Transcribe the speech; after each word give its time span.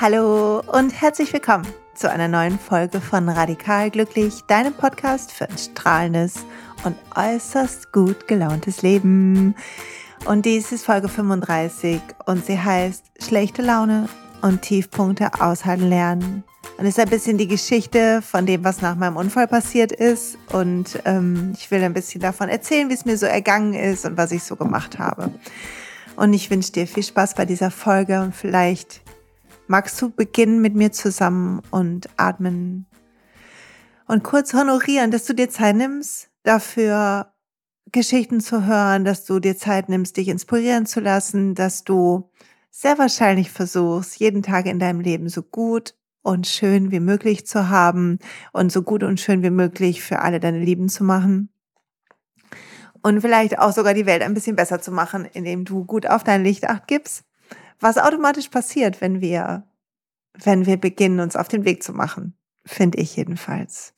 Hallo 0.00 0.60
und 0.60 0.90
herzlich 0.90 1.32
willkommen 1.32 1.66
zu 1.92 2.08
einer 2.08 2.28
neuen 2.28 2.56
Folge 2.56 3.00
von 3.00 3.28
Radikal 3.28 3.90
Glücklich, 3.90 4.42
deinem 4.46 4.72
Podcast 4.72 5.32
für 5.32 5.48
ein 5.50 5.58
strahlendes 5.58 6.46
und 6.84 6.94
äußerst 7.16 7.90
gut 7.90 8.28
gelauntes 8.28 8.82
Leben. 8.82 9.56
Und 10.24 10.46
dies 10.46 10.70
ist 10.70 10.84
Folge 10.84 11.08
35 11.08 12.00
und 12.26 12.46
sie 12.46 12.60
heißt 12.60 13.06
Schlechte 13.20 13.60
Laune 13.60 14.08
und 14.40 14.62
Tiefpunkte 14.62 15.30
aushalten 15.40 15.88
lernen. 15.88 16.44
Und 16.76 16.86
ist 16.86 17.00
ein 17.00 17.08
bisschen 17.08 17.36
die 17.36 17.48
Geschichte 17.48 18.22
von 18.22 18.46
dem, 18.46 18.62
was 18.62 18.80
nach 18.80 18.94
meinem 18.94 19.16
Unfall 19.16 19.48
passiert 19.48 19.90
ist. 19.90 20.38
Und 20.52 21.00
ähm, 21.06 21.54
ich 21.58 21.72
will 21.72 21.82
ein 21.82 21.92
bisschen 21.92 22.20
davon 22.20 22.48
erzählen, 22.48 22.88
wie 22.88 22.94
es 22.94 23.04
mir 23.04 23.18
so 23.18 23.26
ergangen 23.26 23.74
ist 23.74 24.04
und 24.04 24.16
was 24.16 24.30
ich 24.30 24.44
so 24.44 24.54
gemacht 24.54 25.00
habe. 25.00 25.32
Und 26.14 26.34
ich 26.34 26.52
wünsche 26.52 26.70
dir 26.70 26.86
viel 26.86 27.02
Spaß 27.02 27.34
bei 27.34 27.46
dieser 27.46 27.72
Folge 27.72 28.20
und 28.20 28.36
vielleicht 28.36 29.00
magst 29.68 30.00
du 30.02 30.10
beginnen 30.10 30.60
mit 30.60 30.74
mir 30.74 30.92
zusammen 30.92 31.62
und 31.70 32.08
atmen 32.16 32.86
und 34.06 34.24
kurz 34.24 34.54
honorieren, 34.54 35.10
dass 35.10 35.26
du 35.26 35.34
dir 35.34 35.50
Zeit 35.50 35.76
nimmst, 35.76 36.30
dafür 36.42 37.32
Geschichten 37.92 38.40
zu 38.40 38.66
hören, 38.66 39.04
dass 39.04 39.24
du 39.24 39.38
dir 39.38 39.56
Zeit 39.56 39.88
nimmst, 39.88 40.16
dich 40.16 40.28
inspirieren 40.28 40.86
zu 40.86 41.00
lassen, 41.00 41.54
dass 41.54 41.84
du 41.84 42.30
sehr 42.70 42.98
wahrscheinlich 42.98 43.50
versuchst, 43.50 44.18
jeden 44.18 44.42
Tag 44.42 44.66
in 44.66 44.78
deinem 44.78 45.00
Leben 45.00 45.28
so 45.28 45.42
gut 45.42 45.94
und 46.22 46.46
schön 46.46 46.90
wie 46.90 47.00
möglich 47.00 47.46
zu 47.46 47.68
haben 47.68 48.18
und 48.52 48.72
so 48.72 48.82
gut 48.82 49.02
und 49.02 49.20
schön 49.20 49.42
wie 49.42 49.50
möglich 49.50 50.02
für 50.02 50.20
alle 50.20 50.40
deine 50.40 50.60
Lieben 50.60 50.88
zu 50.88 51.04
machen. 51.04 51.50
Und 53.02 53.20
vielleicht 53.20 53.58
auch 53.58 53.72
sogar 53.72 53.94
die 53.94 54.06
Welt 54.06 54.22
ein 54.22 54.34
bisschen 54.34 54.56
besser 54.56 54.80
zu 54.80 54.90
machen, 54.90 55.24
indem 55.24 55.64
du 55.64 55.84
gut 55.84 56.06
auf 56.06 56.24
dein 56.24 56.42
Licht 56.42 56.68
acht 56.68 56.86
gibst, 56.86 57.24
was 57.80 57.98
automatisch 57.98 58.48
passiert, 58.48 59.00
wenn 59.00 59.20
wir, 59.20 59.66
wenn 60.34 60.66
wir 60.66 60.76
beginnen, 60.76 61.20
uns 61.20 61.36
auf 61.36 61.48
den 61.48 61.64
Weg 61.64 61.82
zu 61.82 61.92
machen, 61.92 62.36
finde 62.64 62.98
ich 62.98 63.16
jedenfalls. 63.16 63.94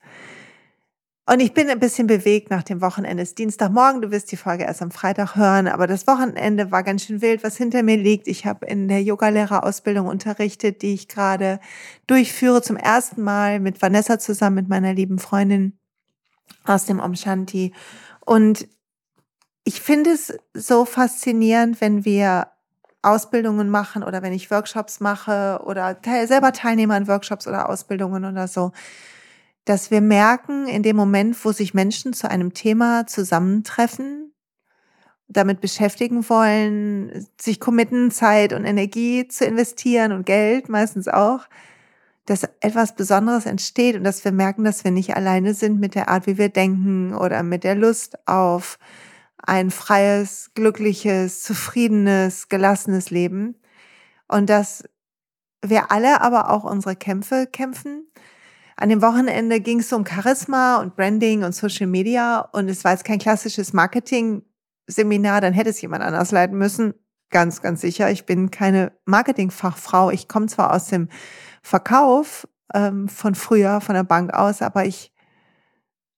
Und 1.31 1.39
ich 1.39 1.55
bin 1.55 1.71
ein 1.71 1.79
bisschen 1.79 2.09
bewegt 2.09 2.51
nach 2.51 2.65
dem 2.65 2.81
Wochenende. 2.81 3.23
Es 3.23 3.31
ist 3.31 3.39
Dienstagmorgen, 3.39 4.03
du 4.03 4.11
wirst 4.11 4.33
die 4.33 4.37
Folge 4.37 4.65
erst 4.65 4.83
am 4.83 4.91
Freitag 4.91 5.37
hören, 5.37 5.69
aber 5.69 5.87
das 5.87 6.09
Wochenende 6.09 6.73
war 6.73 6.83
ganz 6.83 7.05
schön 7.05 7.23
wild, 7.23 7.45
was 7.45 7.57
hinter 7.57 7.85
mir 7.85 7.97
liegt. 7.97 8.27
Ich 8.27 8.47
habe 8.47 8.67
in 8.67 8.89
der 8.89 9.01
Yogalehrerausbildung 9.05 10.09
unterrichtet, 10.09 10.83
die 10.83 10.93
ich 10.93 11.07
gerade 11.07 11.61
durchführe 12.09 12.63
zum 12.63 12.77
ersten 12.77 13.23
Mal 13.23 13.61
mit 13.61 13.81
Vanessa 13.81 14.19
zusammen, 14.19 14.57
mit 14.57 14.69
meiner 14.69 14.93
lieben 14.93 15.21
Freundin 15.21 15.79
aus 16.65 16.87
dem 16.87 16.99
Om 16.99 17.15
Shanti. 17.15 17.75
Und 18.27 18.67
ich 19.63 19.81
finde 19.81 20.11
es 20.11 20.37
so 20.53 20.85
faszinierend, 20.85 21.81
wenn 21.81 22.05
wir 22.05 22.49
Ausbildungen 23.03 23.71
machen 23.71 24.03
oder 24.03 24.23
wenn 24.23 24.33
ich 24.33 24.51
Workshops 24.51 25.01
mache 25.01 25.61
oder 25.65 25.97
selber 26.27 26.53
Teilnehmer 26.53 26.95
an 26.95 27.09
Workshops 27.09 27.47
oder 27.47 27.69
Ausbildungen 27.69 28.25
oder 28.25 28.47
so, 28.47 28.73
dass 29.65 29.91
wir 29.91 30.01
merken, 30.01 30.67
in 30.67 30.83
dem 30.83 30.97
Moment, 30.97 31.43
wo 31.45 31.53
sich 31.53 31.75
Menschen 31.75 32.13
zu 32.13 32.31
einem 32.31 32.55
Thema 32.55 33.07
zusammentreffen, 33.07 34.33
damit 35.29 35.61
beschäftigen 35.61 36.29
wollen, 36.29 37.27
sich 37.41 37.61
committen, 37.61 38.11
Zeit 38.11 38.53
und 38.53 38.65
Energie 38.65 39.29
zu 39.29 39.45
investieren 39.45 40.13
und 40.13 40.27
Geld 40.27 40.69
meistens 40.69 41.07
auch, 41.07 41.47
dass 42.27 42.43
etwas 42.61 42.95
Besonderes 42.95 43.47
entsteht 43.47 43.97
und 43.97 44.05
dass 44.05 44.25
wir 44.25 44.33
merken, 44.33 44.65
dass 44.65 44.85
wir 44.85 44.91
nicht 44.91 45.17
alleine 45.17 45.55
sind 45.55 45.81
mit 45.81 45.95
der 45.95 46.09
Art, 46.09 46.27
wie 46.27 46.39
wir 46.39 46.49
denken 46.49 47.15
oder 47.15 47.43
mit 47.43 47.65
der 47.65 47.77
Lust 47.77 48.19
auf 48.29 48.79
ein 49.43 49.71
freies, 49.71 50.51
glückliches, 50.55 51.43
zufriedenes, 51.43 52.49
gelassenes 52.49 53.11
Leben. 53.11 53.57
Und 54.29 54.51
dass 54.51 54.85
wir 55.63 55.91
alle 55.91 56.21
aber 56.21 56.51
auch 56.51 56.65
unsere 56.65 56.97
Kämpfe 56.97 57.47
kämpfen. 57.47 58.07
An 58.77 58.89
dem 58.89 59.03
Wochenende 59.03 59.61
ging 59.61 59.81
es 59.81 59.93
um 59.93 60.07
Charisma 60.07 60.79
und 60.79 60.97
Branding 60.97 61.45
und 61.45 61.55
Social 61.55 61.87
Media 61.87 62.41
und 62.41 62.69
es 62.69 62.83
war 62.83 62.93
jetzt 62.93 63.05
kein 63.05 63.19
klassisches 63.19 63.75
Marketing-Seminar, 63.75 65.43
dann 65.43 65.53
hätte 65.53 65.71
es 65.71 65.83
jemand 65.83 66.03
anders 66.03 66.31
leiten 66.31 66.57
müssen. 66.57 66.95
Ganz, 67.29 67.61
ganz 67.61 67.83
sicher. 67.83 68.11
Ich 68.11 68.25
bin 68.25 68.51
keine 68.51 68.93
Marketingfachfrau. 69.05 70.11
Ich 70.11 70.29
komme 70.29 70.47
zwar 70.47 70.73
aus 70.73 70.87
dem 70.87 71.09
Verkauf 71.63 72.49
ähm, 72.75 73.09
von 73.09 73.35
früher, 73.35 73.81
von 73.81 73.95
der 73.95 74.05
Bank 74.05 74.33
aus, 74.33 74.63
aber 74.63 74.87
ich 74.87 75.13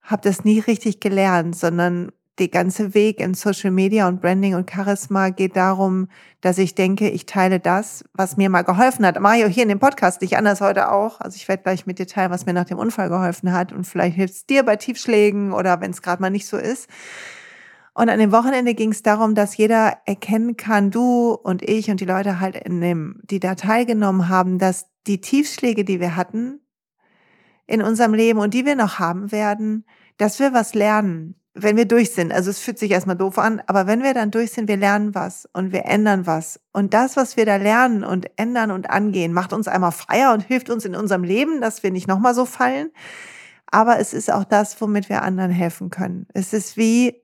habe 0.01 0.23
das 0.23 0.45
nie 0.45 0.61
richtig 0.61 1.01
gelernt, 1.01 1.57
sondern 1.57 2.13
der 2.39 2.49
ganze 2.49 2.95
Weg 2.95 3.21
in 3.21 3.35
Social 3.35 3.71
Media 3.71 4.09
und 4.09 4.21
Branding 4.21 4.55
und 4.55 4.71
Charisma 4.71 5.29
geht 5.29 5.55
darum, 5.55 6.09
dass 6.41 6.57
ich 6.57 6.75
denke, 6.75 7.11
ich 7.11 7.27
teile 7.27 7.61
das, 7.61 8.05
was 8.15 8.39
mir 8.39 8.49
mal 8.49 8.63
geholfen 8.63 9.05
hat. 9.05 9.21
Mario 9.21 9.49
hier 9.49 9.65
in 9.65 9.69
dem 9.69 9.79
Podcast, 9.79 10.23
nicht 10.23 10.37
anders 10.37 10.61
heute 10.63 10.91
auch. 10.91 11.21
Also 11.21 11.37
ich 11.37 11.47
werde 11.47 11.63
gleich 11.63 11.85
mit 11.85 11.99
dir 11.99 12.07
teilen, 12.07 12.31
was 12.31 12.47
mir 12.47 12.55
nach 12.55 12.65
dem 12.65 12.79
Unfall 12.79 13.11
geholfen 13.11 13.53
hat. 13.53 13.73
Und 13.73 13.87
vielleicht 13.87 14.17
hilft 14.17 14.35
es 14.35 14.47
dir 14.47 14.63
bei 14.63 14.77
Tiefschlägen 14.77 15.53
oder 15.53 15.81
wenn 15.83 15.91
es 15.91 16.01
gerade 16.01 16.23
mal 16.23 16.31
nicht 16.31 16.47
so 16.47 16.57
ist. 16.57 16.89
Und 17.95 18.09
an 18.09 18.19
dem 18.19 18.33
Wochenende 18.33 18.75
ging 18.75 18.93
es 18.93 19.03
darum, 19.03 19.35
dass 19.35 19.57
jeder 19.59 19.99
erkennen 20.07 20.57
kann, 20.57 20.91
du 20.91 21.33
und 21.35 21.63
ich 21.63 21.91
und 21.91 22.01
die 22.01 22.07
Leute 22.07 22.41
halt 22.41 22.57
in 22.57 22.81
dem, 22.81 23.21
die 23.25 23.41
da 23.41 23.55
teilgenommen 23.55 24.31
haben, 24.31 24.59
dass 24.59 24.87
die 25.07 25.21
Tiefschläge, 25.21 25.85
die 25.85 26.01
wir 26.01 26.17
hatten 26.17 26.61
in 27.67 27.83
unserem 27.83 28.15
Leben 28.15 28.39
und 28.39 28.55
die 28.55 28.65
wir 28.65 28.77
noch 28.77 28.99
haben 28.99 29.31
werden, 29.31 29.85
dass 30.17 30.39
wir 30.39 30.55
was 30.55 30.75
lernen 30.75 31.42
wenn 31.55 31.77
wir 31.77 31.85
durch 31.85 32.13
sind, 32.13 32.33
also 32.33 32.51
es 32.51 32.61
fühlt 32.61 32.79
sich 32.79 32.91
erstmal 32.91 33.17
doof 33.17 33.39
an, 33.39 33.63
aber 33.67 33.87
wenn 33.87 34.03
wir 34.03 34.15
dann 34.15 34.31
durch 34.31 34.53
sind, 34.53 34.69
wir 34.69 34.79
lernen 34.79 35.15
was 35.15 35.47
und 35.53 35.73
wir 35.73 35.85
ändern 35.85 36.27
was. 36.27 36.59
Und 36.73 36.95
das, 36.95 37.17
was 37.17 37.37
wir 37.37 37.45
da 37.45 37.57
lernen 37.57 38.05
und 38.05 38.27
ändern 38.37 38.71
und 38.71 38.89
angehen, 38.89 39.35
macht 39.35 39.53
uns 39.53 39.69
einmal 39.69 39.93
freier 39.93 40.33
und 40.33 40.41
hilft 40.41 40.71
uns 40.71 40.85
in 40.87 40.97
unserem 40.97 41.25
Leben, 41.25 41.61
dass 41.61 41.83
wir 41.83 41.91
nicht 41.91 42.09
nochmal 42.09 42.35
so 42.35 42.47
fallen. 42.47 42.91
Aber 43.67 43.99
es 43.99 44.15
ist 44.15 44.33
auch 44.33 44.45
das, 44.45 44.81
womit 44.81 45.09
wir 45.11 45.23
anderen 45.23 45.51
helfen 45.51 45.91
können. 45.91 46.27
Es 46.33 46.53
ist 46.55 46.77
wie 46.77 47.23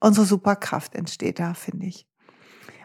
unsere 0.00 0.26
Superkraft 0.26 0.94
entsteht 0.94 1.38
da, 1.38 1.54
finde 1.54 1.86
ich. 1.86 2.06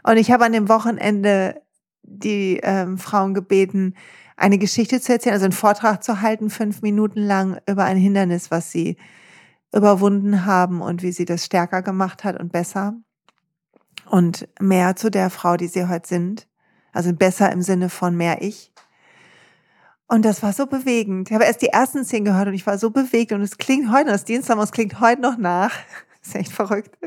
Und 0.03 0.17
ich 0.17 0.31
habe 0.31 0.45
an 0.45 0.53
dem 0.53 0.69
Wochenende 0.69 1.61
die 2.03 2.59
ähm, 2.63 2.97
Frauen 2.97 3.34
gebeten, 3.34 3.95
eine 4.38 4.57
Geschichte 4.57 5.01
zu 5.01 5.13
erzählen, 5.13 5.34
also 5.34 5.45
einen 5.45 5.53
Vortrag 5.53 6.03
zu 6.03 6.22
halten, 6.22 6.49
fünf 6.49 6.81
Minuten 6.81 7.22
lang 7.22 7.59
über 7.67 7.85
ein 7.85 7.97
Hindernis, 7.97 8.51
was 8.51 8.72
sie 8.72 8.97
überwunden 9.73 10.45
haben 10.45 10.81
und 10.81 11.03
wie 11.03 11.11
sie 11.11 11.25
das 11.25 11.45
stärker 11.45 11.81
gemacht 11.81 12.23
hat 12.23 12.39
und 12.39 12.51
besser 12.51 12.95
und 14.09 14.47
mehr 14.59 14.95
zu 14.95 15.11
der 15.11 15.29
Frau, 15.29 15.57
die 15.57 15.67
sie 15.67 15.88
heute 15.88 16.07
sind. 16.07 16.47
Also 16.94 17.13
besser 17.13 17.51
im 17.51 17.61
Sinne 17.61 17.89
von 17.89 18.16
mehr 18.16 18.41
ich. 18.41 18.72
Und 20.07 20.23
das 20.23 20.41
war 20.41 20.53
so 20.53 20.66
bewegend. 20.67 21.29
Ich 21.29 21.35
habe 21.35 21.44
erst 21.44 21.61
die 21.61 21.67
ersten 21.67 22.05
zehn 22.05 22.23
gehört 22.23 22.47
und 22.47 22.53
ich 22.53 22.66
war 22.66 22.78
so 22.78 22.89
bewegt 22.91 23.33
und 23.33 23.41
es 23.41 23.57
klingt 23.57 23.91
heute, 23.91 24.09
das 24.09 24.23
Dienstag, 24.23 24.57
es 24.59 24.72
klingt 24.72 25.00
heute 25.01 25.22
noch 25.22 25.38
nach. 25.38 25.72
Das 26.22 26.29
ist 26.29 26.35
echt 26.35 26.51
verrückt. 26.53 26.97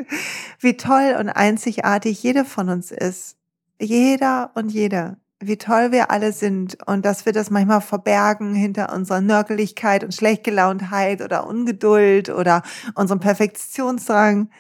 Wie 0.59 0.77
toll 0.77 1.16
und 1.19 1.31
einzigartig 1.31 2.22
jede 2.22 2.44
von 2.44 2.69
uns 2.69 2.91
ist. 2.91 3.37
Jeder 3.81 4.50
und 4.54 4.71
jede 4.71 5.16
wie 5.41 5.56
toll 5.56 5.91
wir 5.91 6.11
alle 6.11 6.33
sind 6.33 6.77
und 6.87 7.05
dass 7.05 7.25
wir 7.25 7.33
das 7.33 7.51
manchmal 7.51 7.81
verbergen 7.81 8.55
hinter 8.55 8.93
unserer 8.93 9.23
Nörgeligkeit 9.23 10.05
und 10.05 10.15
Schlechtgelauntheit 10.15 11.23
oder 11.23 11.47
Ungeduld 11.47 12.28
oder 12.28 12.62
unserem 12.95 13.21
Perfektionsdrang. 13.21 14.51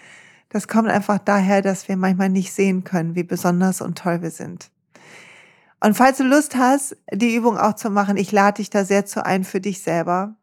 Das 0.48 0.68
kommt 0.68 0.88
einfach 0.88 1.18
daher, 1.18 1.60
dass 1.60 1.86
wir 1.88 1.96
manchmal 1.96 2.30
nicht 2.30 2.52
sehen 2.54 2.82
können, 2.82 3.14
wie 3.14 3.22
besonders 3.22 3.82
und 3.82 3.98
toll 3.98 4.22
wir 4.22 4.30
sind. 4.30 4.70
Und 5.80 5.94
falls 5.94 6.18
du 6.18 6.24
Lust 6.24 6.56
hast, 6.56 6.96
die 7.12 7.34
Übung 7.34 7.58
auch 7.58 7.74
zu 7.74 7.90
machen, 7.90 8.16
ich 8.16 8.32
lade 8.32 8.56
dich 8.56 8.70
da 8.70 8.84
sehr 8.84 9.06
zu 9.06 9.24
ein 9.24 9.44
für 9.44 9.60
dich 9.60 9.82
selber. 9.82 10.34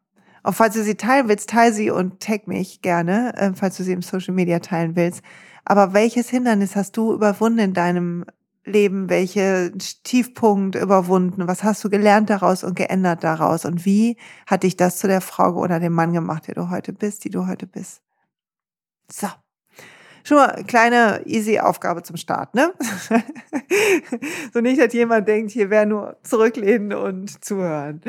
Und 0.44 0.54
falls 0.54 0.74
du 0.74 0.82
sie 0.82 0.94
teilen 0.94 1.28
willst, 1.28 1.50
teile 1.50 1.72
sie 1.72 1.90
und 1.90 2.20
tag 2.20 2.46
mich 2.46 2.80
gerne, 2.80 3.34
äh, 3.36 3.52
falls 3.54 3.76
du 3.76 3.82
sie 3.82 3.92
im 3.92 4.02
Social 4.02 4.34
Media 4.34 4.60
teilen 4.60 4.96
willst. 4.96 5.22
Aber 5.64 5.92
welches 5.92 6.30
Hindernis 6.30 6.76
hast 6.76 6.96
du 6.96 7.12
überwunden 7.12 7.58
in 7.58 7.74
deinem 7.74 8.24
Leben, 8.68 9.10
welche 9.10 9.72
Tiefpunkt 10.04 10.76
überwunden, 10.76 11.48
was 11.48 11.62
hast 11.62 11.82
du 11.84 11.90
gelernt 11.90 12.30
daraus 12.30 12.64
und 12.64 12.76
geändert 12.76 13.24
daraus 13.24 13.64
und 13.64 13.84
wie 13.84 14.16
hat 14.46 14.62
dich 14.62 14.76
das 14.76 14.98
zu 14.98 15.08
der 15.08 15.20
Frau 15.20 15.54
oder 15.54 15.80
dem 15.80 15.92
Mann 15.92 16.12
gemacht, 16.12 16.46
der 16.46 16.54
du 16.54 16.70
heute 16.70 16.92
bist, 16.92 17.24
die 17.24 17.30
du 17.30 17.46
heute 17.46 17.66
bist. 17.66 18.02
So. 19.10 19.28
Schon 20.28 20.36
mal 20.36 20.62
kleine 20.66 21.22
easy 21.24 21.58
Aufgabe 21.58 22.02
zum 22.02 22.18
Start, 22.18 22.54
ne? 22.54 22.74
so 24.52 24.60
nicht, 24.60 24.78
dass 24.78 24.92
jemand 24.92 25.26
denkt, 25.26 25.52
hier 25.52 25.70
wäre 25.70 25.86
nur 25.86 26.18
zurücklehnen 26.22 26.92
und 26.92 27.42
zuhören 27.42 28.02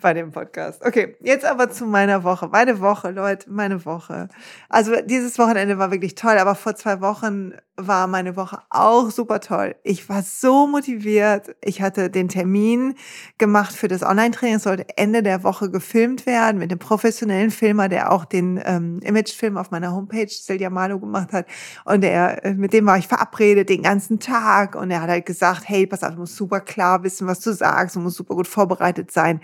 bei 0.00 0.12
dem 0.12 0.32
Podcast. 0.32 0.84
Okay, 0.84 1.16
jetzt 1.20 1.44
aber 1.44 1.70
zu 1.70 1.86
meiner 1.86 2.24
Woche. 2.24 2.48
Meine 2.48 2.80
Woche, 2.80 3.12
Leute, 3.12 3.48
meine 3.52 3.84
Woche. 3.84 4.28
Also 4.68 4.96
dieses 5.04 5.38
Wochenende 5.38 5.78
war 5.78 5.92
wirklich 5.92 6.16
toll, 6.16 6.38
aber 6.38 6.56
vor 6.56 6.74
zwei 6.74 7.00
Wochen 7.00 7.52
war 7.86 8.06
meine 8.06 8.36
Woche 8.36 8.58
auch 8.70 9.10
super 9.10 9.40
toll. 9.40 9.74
Ich 9.82 10.08
war 10.08 10.22
so 10.22 10.66
motiviert. 10.66 11.54
Ich 11.62 11.82
hatte 11.82 12.10
den 12.10 12.28
Termin 12.28 12.94
gemacht 13.38 13.74
für 13.74 13.88
das 13.88 14.02
Online-Training. 14.02 14.56
Es 14.56 14.64
sollte 14.64 14.86
Ende 14.96 15.22
der 15.22 15.42
Woche 15.42 15.70
gefilmt 15.70 16.26
werden 16.26 16.58
mit 16.58 16.70
dem 16.70 16.78
professionellen 16.78 17.50
Filmer, 17.50 17.88
der 17.88 18.12
auch 18.12 18.24
den 18.24 18.60
ähm, 18.64 19.00
Imagefilm 19.02 19.56
auf 19.56 19.70
meiner 19.70 19.92
Homepage 19.92 20.28
Celia 20.28 20.70
Malo 20.70 20.98
gemacht 20.98 21.32
hat. 21.32 21.46
Und 21.84 22.04
er, 22.04 22.44
äh, 22.44 22.54
mit 22.54 22.72
dem 22.72 22.86
war 22.86 22.98
ich 22.98 23.08
verabredet 23.08 23.68
den 23.68 23.82
ganzen 23.82 24.18
Tag. 24.20 24.74
Und 24.74 24.90
er 24.90 25.02
hat 25.02 25.10
halt 25.10 25.26
gesagt, 25.26 25.68
hey, 25.68 25.86
pass 25.86 26.02
auf, 26.02 26.14
du 26.14 26.20
musst 26.20 26.36
super 26.36 26.60
klar 26.60 27.02
wissen, 27.02 27.26
was 27.26 27.40
du 27.40 27.52
sagst. 27.52 27.96
Du 27.96 28.00
musst 28.00 28.16
super 28.16 28.34
gut 28.34 28.48
vorbereitet 28.48 29.10
sein. 29.10 29.40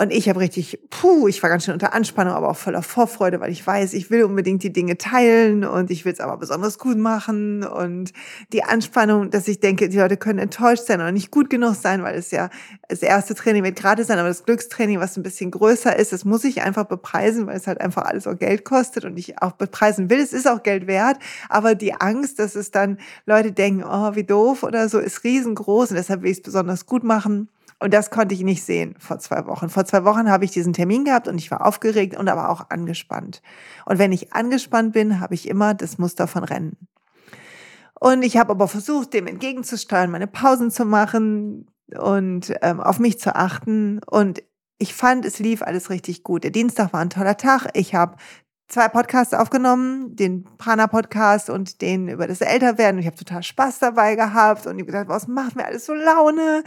Und 0.00 0.12
ich 0.12 0.28
habe 0.28 0.38
richtig, 0.38 0.78
puh, 0.90 1.26
ich 1.26 1.42
war 1.42 1.50
ganz 1.50 1.64
schön 1.64 1.74
unter 1.74 1.92
Anspannung, 1.92 2.34
aber 2.34 2.50
auch 2.50 2.56
voller 2.56 2.82
Vorfreude, 2.82 3.40
weil 3.40 3.50
ich 3.50 3.66
weiß, 3.66 3.94
ich 3.94 4.12
will 4.12 4.22
unbedingt 4.22 4.62
die 4.62 4.72
Dinge 4.72 4.96
teilen 4.96 5.64
und 5.64 5.90
ich 5.90 6.04
will 6.04 6.12
es 6.12 6.20
aber 6.20 6.36
besonders 6.36 6.78
gut 6.78 6.96
machen. 6.96 7.64
Und 7.64 8.12
die 8.52 8.62
Anspannung, 8.62 9.30
dass 9.30 9.48
ich 9.48 9.58
denke, 9.58 9.88
die 9.88 9.98
Leute 9.98 10.16
können 10.16 10.38
enttäuscht 10.38 10.84
sein 10.86 11.00
oder 11.00 11.10
nicht 11.10 11.32
gut 11.32 11.50
genug 11.50 11.74
sein, 11.74 12.04
weil 12.04 12.14
es 12.14 12.30
ja 12.30 12.48
das 12.88 13.02
erste 13.02 13.34
Training 13.34 13.64
wird 13.64 13.74
gerade 13.74 14.04
sein, 14.04 14.20
aber 14.20 14.28
das 14.28 14.44
Glückstraining, 14.44 15.00
was 15.00 15.16
ein 15.16 15.24
bisschen 15.24 15.50
größer 15.50 15.96
ist, 15.96 16.12
das 16.12 16.24
muss 16.24 16.44
ich 16.44 16.62
einfach 16.62 16.84
bepreisen, 16.84 17.48
weil 17.48 17.56
es 17.56 17.66
halt 17.66 17.80
einfach 17.80 18.04
alles 18.04 18.28
auch 18.28 18.38
Geld 18.38 18.64
kostet 18.64 19.04
und 19.04 19.18
ich 19.18 19.42
auch 19.42 19.52
bepreisen 19.52 20.10
will. 20.10 20.20
Es 20.20 20.32
ist 20.32 20.46
auch 20.46 20.62
Geld 20.62 20.86
wert, 20.86 21.18
aber 21.48 21.74
die 21.74 21.94
Angst, 21.94 22.38
dass 22.38 22.54
es 22.54 22.70
dann 22.70 22.98
Leute 23.26 23.50
denken, 23.50 23.82
oh, 23.82 24.14
wie 24.14 24.22
doof 24.22 24.62
oder 24.62 24.88
so, 24.88 25.00
ist 25.00 25.24
riesengroß 25.24 25.90
und 25.90 25.96
deshalb 25.96 26.22
will 26.22 26.30
ich 26.30 26.36
es 26.36 26.42
besonders 26.44 26.86
gut 26.86 27.02
machen. 27.02 27.48
Und 27.80 27.94
das 27.94 28.10
konnte 28.10 28.34
ich 28.34 28.42
nicht 28.42 28.64
sehen 28.64 28.96
vor 28.98 29.18
zwei 29.20 29.46
Wochen. 29.46 29.68
Vor 29.68 29.84
zwei 29.84 30.04
Wochen 30.04 30.28
habe 30.30 30.44
ich 30.44 30.50
diesen 30.50 30.72
Termin 30.72 31.04
gehabt 31.04 31.28
und 31.28 31.38
ich 31.38 31.50
war 31.50 31.64
aufgeregt 31.64 32.16
und 32.16 32.28
aber 32.28 32.50
auch 32.50 32.70
angespannt. 32.70 33.40
Und 33.86 33.98
wenn 33.98 34.10
ich 34.10 34.32
angespannt 34.32 34.92
bin, 34.92 35.20
habe 35.20 35.34
ich 35.34 35.48
immer 35.48 35.74
das 35.74 35.98
Muster 35.98 36.26
von 36.26 36.42
Rennen. 36.42 36.76
Und 38.00 38.22
ich 38.22 38.36
habe 38.36 38.50
aber 38.50 38.68
versucht, 38.68 39.12
dem 39.14 39.26
entgegenzusteuern, 39.26 40.10
meine 40.10 40.26
Pausen 40.26 40.70
zu 40.70 40.84
machen 40.84 41.66
und 41.96 42.52
ähm, 42.62 42.80
auf 42.80 42.98
mich 42.98 43.18
zu 43.18 43.34
achten. 43.34 44.00
Und 44.06 44.42
ich 44.78 44.94
fand, 44.94 45.24
es 45.24 45.38
lief 45.38 45.62
alles 45.62 45.90
richtig 45.90 46.22
gut. 46.22 46.44
Der 46.44 46.50
Dienstag 46.50 46.92
war 46.92 47.00
ein 47.00 47.10
toller 47.10 47.36
Tag. 47.36 47.68
Ich 47.74 47.94
habe 47.94 48.16
zwei 48.68 48.88
Podcasts 48.88 49.32
aufgenommen, 49.32 50.14
den 50.14 50.44
Prana-Podcast 50.58 51.48
und 51.48 51.80
den 51.80 52.08
über 52.08 52.26
das 52.26 52.42
Älterwerden. 52.42 53.00
Ich 53.00 53.06
habe 53.06 53.16
total 53.16 53.42
Spaß 53.42 53.78
dabei 53.78 54.14
gehabt 54.14 54.66
und 54.66 54.78
ich 54.78 54.84
gedacht, 54.84 55.08
was 55.08 55.26
macht 55.26 55.56
mir 55.56 55.64
alles 55.64 55.86
so 55.86 55.94
Laune? 55.94 56.62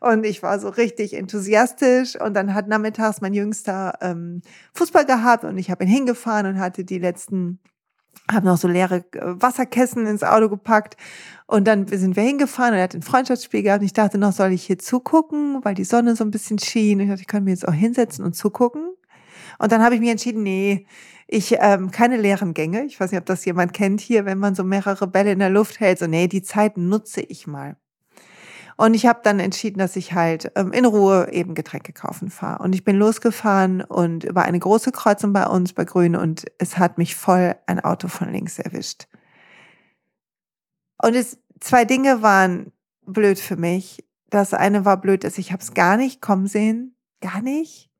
Und 0.00 0.24
ich 0.24 0.42
war 0.42 0.58
so 0.58 0.68
richtig 0.68 1.14
enthusiastisch. 1.14 2.18
Und 2.18 2.34
dann 2.34 2.54
hat 2.54 2.68
nachmittags 2.68 3.20
mein 3.20 3.34
Jüngster 3.34 3.98
ähm, 4.00 4.40
Fußball 4.74 5.04
gehabt 5.04 5.44
und 5.44 5.58
ich 5.58 5.70
habe 5.70 5.84
ihn 5.84 5.90
hingefahren 5.90 6.46
und 6.46 6.58
hatte 6.58 6.84
die 6.84 6.98
letzten 6.98 7.58
habe 8.30 8.46
noch 8.46 8.58
so 8.58 8.68
leere 8.68 9.04
äh, 9.12 9.20
Wasserkästen 9.40 10.06
ins 10.06 10.22
Auto 10.22 10.48
gepackt 10.48 10.96
und 11.46 11.66
dann 11.66 11.86
sind 11.88 12.14
wir 12.14 12.22
hingefahren 12.22 12.72
und 12.72 12.78
er 12.78 12.84
hat 12.84 12.94
ein 12.94 13.02
Freundschaftsspiel 13.02 13.62
gehabt 13.62 13.80
und 13.80 13.86
ich 13.86 13.94
dachte 13.94 14.18
noch, 14.18 14.32
soll 14.32 14.52
ich 14.52 14.64
hier 14.64 14.78
zugucken, 14.78 15.64
weil 15.64 15.74
die 15.74 15.84
Sonne 15.84 16.14
so 16.14 16.22
ein 16.22 16.30
bisschen 16.30 16.58
schien 16.58 16.98
und 16.98 17.04
ich 17.04 17.10
dachte, 17.10 17.22
ich 17.22 17.26
könnte 17.26 17.44
mir 17.44 17.52
jetzt 17.52 17.66
auch 17.66 17.72
hinsetzen 17.72 18.24
und 18.24 18.34
zugucken. 18.34 18.92
Und 19.58 19.72
dann 19.72 19.82
habe 19.82 19.94
ich 19.94 20.00
mich 20.00 20.10
entschieden, 20.10 20.42
nee, 20.42 20.86
ich 21.32 21.56
ähm, 21.60 21.90
keine 21.90 22.18
leeren 22.18 22.52
Gänge. 22.52 22.84
Ich 22.84 23.00
weiß 23.00 23.10
nicht, 23.10 23.20
ob 23.20 23.26
das 23.26 23.44
jemand 23.46 23.72
kennt 23.72 24.00
hier, 24.02 24.26
wenn 24.26 24.38
man 24.38 24.54
so 24.54 24.64
mehrere 24.64 25.06
Bälle 25.06 25.32
in 25.32 25.38
der 25.38 25.48
Luft 25.48 25.80
hält. 25.80 25.98
So, 25.98 26.06
nee, 26.06 26.28
die 26.28 26.42
Zeit 26.42 26.76
nutze 26.76 27.22
ich 27.22 27.46
mal. 27.46 27.76
Und 28.76 28.94
ich 28.94 29.06
habe 29.06 29.20
dann 29.22 29.40
entschieden, 29.40 29.78
dass 29.78 29.96
ich 29.96 30.12
halt 30.12 30.52
ähm, 30.56 30.72
in 30.72 30.84
Ruhe 30.84 31.30
eben 31.32 31.54
Getränke 31.54 31.94
kaufen 31.94 32.30
fahre. 32.30 32.62
Und 32.62 32.74
ich 32.74 32.84
bin 32.84 32.96
losgefahren 32.96 33.80
und 33.80 34.24
über 34.24 34.42
eine 34.42 34.58
große 34.58 34.92
Kreuzung 34.92 35.32
bei 35.32 35.46
uns 35.46 35.72
bei 35.72 35.84
Grün 35.84 36.16
und 36.16 36.44
es 36.58 36.76
hat 36.76 36.98
mich 36.98 37.16
voll 37.16 37.54
ein 37.66 37.80
Auto 37.80 38.08
von 38.08 38.30
links 38.30 38.58
erwischt. 38.58 39.08
Und 41.02 41.14
es, 41.14 41.38
zwei 41.60 41.84
Dinge 41.84 42.22
waren 42.22 42.72
blöd 43.06 43.38
für 43.38 43.56
mich. 43.56 44.04
Das 44.28 44.52
eine 44.52 44.84
war 44.84 45.00
blöd, 45.00 45.24
dass 45.24 45.38
ich 45.38 45.52
habe 45.52 45.62
es 45.62 45.72
gar 45.72 45.96
nicht 45.96 46.20
kommen 46.20 46.46
sehen, 46.46 46.94
gar 47.20 47.40
nicht. 47.40 47.90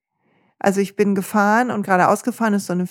Also 0.58 0.80
ich 0.80 0.96
bin 0.96 1.14
gefahren 1.14 1.70
und 1.70 1.82
gerade 1.82 2.08
ausgefahren 2.08 2.54
ist 2.54 2.66
so 2.66 2.72
eine 2.72 2.86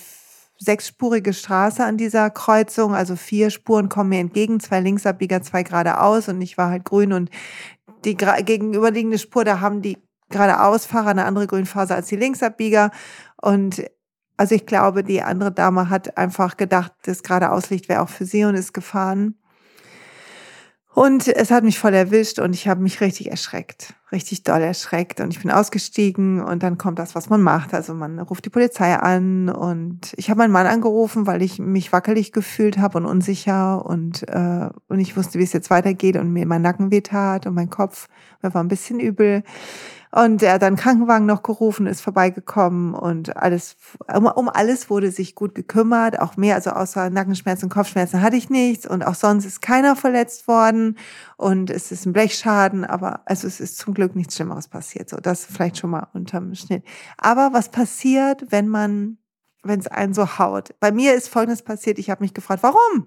sechsspurige 0.64 1.32
Straße 1.32 1.84
an 1.84 1.96
dieser 1.96 2.30
Kreuzung, 2.30 2.94
also 2.94 3.16
vier 3.16 3.50
Spuren 3.50 3.88
kommen 3.88 4.10
mir 4.10 4.20
entgegen, 4.20 4.60
zwei 4.60 4.80
Linksabbieger, 4.80 5.42
zwei 5.42 5.62
geradeaus. 5.62 6.28
Und 6.28 6.40
ich 6.40 6.56
war 6.56 6.70
halt 6.70 6.84
grün 6.84 7.12
und 7.12 7.30
die 8.04 8.16
gegenüberliegende 8.16 9.18
Spur, 9.18 9.44
da 9.44 9.60
haben 9.60 9.82
die 9.82 9.98
geradeausfahrer 10.30 11.10
eine 11.10 11.24
andere 11.24 11.46
Grünphase 11.46 11.94
als 11.94 12.08
die 12.08 12.16
Linksabbieger. 12.16 12.90
Und 13.40 13.84
also 14.36 14.54
ich 14.54 14.66
glaube, 14.66 15.04
die 15.04 15.22
andere 15.22 15.52
Dame 15.52 15.90
hat 15.90 16.16
einfach 16.16 16.56
gedacht, 16.56 16.92
das 17.04 17.22
geradeauslicht 17.22 17.88
wäre 17.88 18.02
auch 18.02 18.08
für 18.08 18.24
sie 18.24 18.44
und 18.44 18.54
ist 18.54 18.72
gefahren. 18.72 19.36
Und 20.94 21.26
es 21.26 21.50
hat 21.50 21.64
mich 21.64 21.78
voll 21.78 21.94
erwischt 21.94 22.38
und 22.38 22.54
ich 22.54 22.68
habe 22.68 22.82
mich 22.82 23.00
richtig 23.00 23.30
erschreckt, 23.30 23.94
richtig 24.12 24.42
doll 24.42 24.60
erschreckt. 24.60 25.20
Und 25.20 25.32
ich 25.32 25.40
bin 25.40 25.50
ausgestiegen 25.50 26.42
und 26.42 26.62
dann 26.62 26.76
kommt 26.76 26.98
das, 26.98 27.14
was 27.14 27.30
man 27.30 27.40
macht. 27.40 27.72
Also 27.72 27.94
man 27.94 28.18
ruft 28.18 28.44
die 28.44 28.50
Polizei 28.50 28.94
an 28.94 29.48
und 29.48 30.12
ich 30.16 30.28
habe 30.28 30.38
meinen 30.38 30.52
Mann 30.52 30.66
angerufen, 30.66 31.26
weil 31.26 31.40
ich 31.40 31.58
mich 31.58 31.92
wackelig 31.94 32.32
gefühlt 32.32 32.76
habe 32.76 32.98
und 32.98 33.06
unsicher 33.06 33.86
und, 33.86 34.28
äh, 34.28 34.68
und 34.88 35.00
ich 35.00 35.16
wusste, 35.16 35.38
wie 35.38 35.44
es 35.44 35.54
jetzt 35.54 35.70
weitergeht 35.70 36.16
und 36.16 36.30
mir 36.30 36.46
mein 36.46 36.60
Nacken 36.60 36.90
wehtat 36.90 37.46
und 37.46 37.54
mein 37.54 37.70
Kopf. 37.70 38.08
Mir 38.42 38.52
war 38.52 38.62
ein 38.62 38.68
bisschen 38.68 39.00
übel. 39.00 39.44
Und 40.14 40.42
er 40.42 40.54
hat 40.54 40.62
dann 40.62 40.76
Krankenwagen 40.76 41.24
noch 41.24 41.42
gerufen, 41.42 41.86
ist 41.86 42.02
vorbeigekommen 42.02 42.92
und 42.92 43.34
alles, 43.38 43.76
um, 44.14 44.26
um 44.26 44.50
alles 44.50 44.90
wurde 44.90 45.10
sich 45.10 45.34
gut 45.34 45.54
gekümmert, 45.54 46.20
auch 46.20 46.36
mehr, 46.36 46.54
also 46.54 46.70
außer 46.70 47.08
Nackenschmerzen 47.08 47.64
und 47.64 47.72
Kopfschmerzen 47.72 48.20
hatte 48.20 48.36
ich 48.36 48.50
nichts 48.50 48.86
und 48.86 49.02
auch 49.02 49.14
sonst 49.14 49.46
ist 49.46 49.62
keiner 49.62 49.96
verletzt 49.96 50.48
worden 50.48 50.98
und 51.38 51.70
es 51.70 51.90
ist 51.90 52.04
ein 52.04 52.12
Blechschaden, 52.12 52.84
aber 52.84 53.22
also 53.24 53.46
es 53.46 53.58
ist 53.58 53.78
zum 53.78 53.94
Glück 53.94 54.14
nichts 54.14 54.36
Schlimmeres 54.36 54.68
passiert, 54.68 55.08
so 55.08 55.16
das 55.16 55.46
vielleicht 55.46 55.78
schon 55.78 55.88
mal 55.88 56.06
unterm 56.12 56.54
Schnitt. 56.54 56.84
Aber 57.16 57.54
was 57.54 57.70
passiert, 57.70 58.44
wenn 58.50 58.68
man, 58.68 59.16
wenn 59.62 59.80
es 59.80 59.86
einen 59.86 60.12
so 60.12 60.38
haut? 60.38 60.74
Bei 60.78 60.92
mir 60.92 61.14
ist 61.14 61.28
Folgendes 61.28 61.62
passiert, 61.62 61.98
ich 61.98 62.10
habe 62.10 62.22
mich 62.22 62.34
gefragt, 62.34 62.62
warum? 62.62 63.06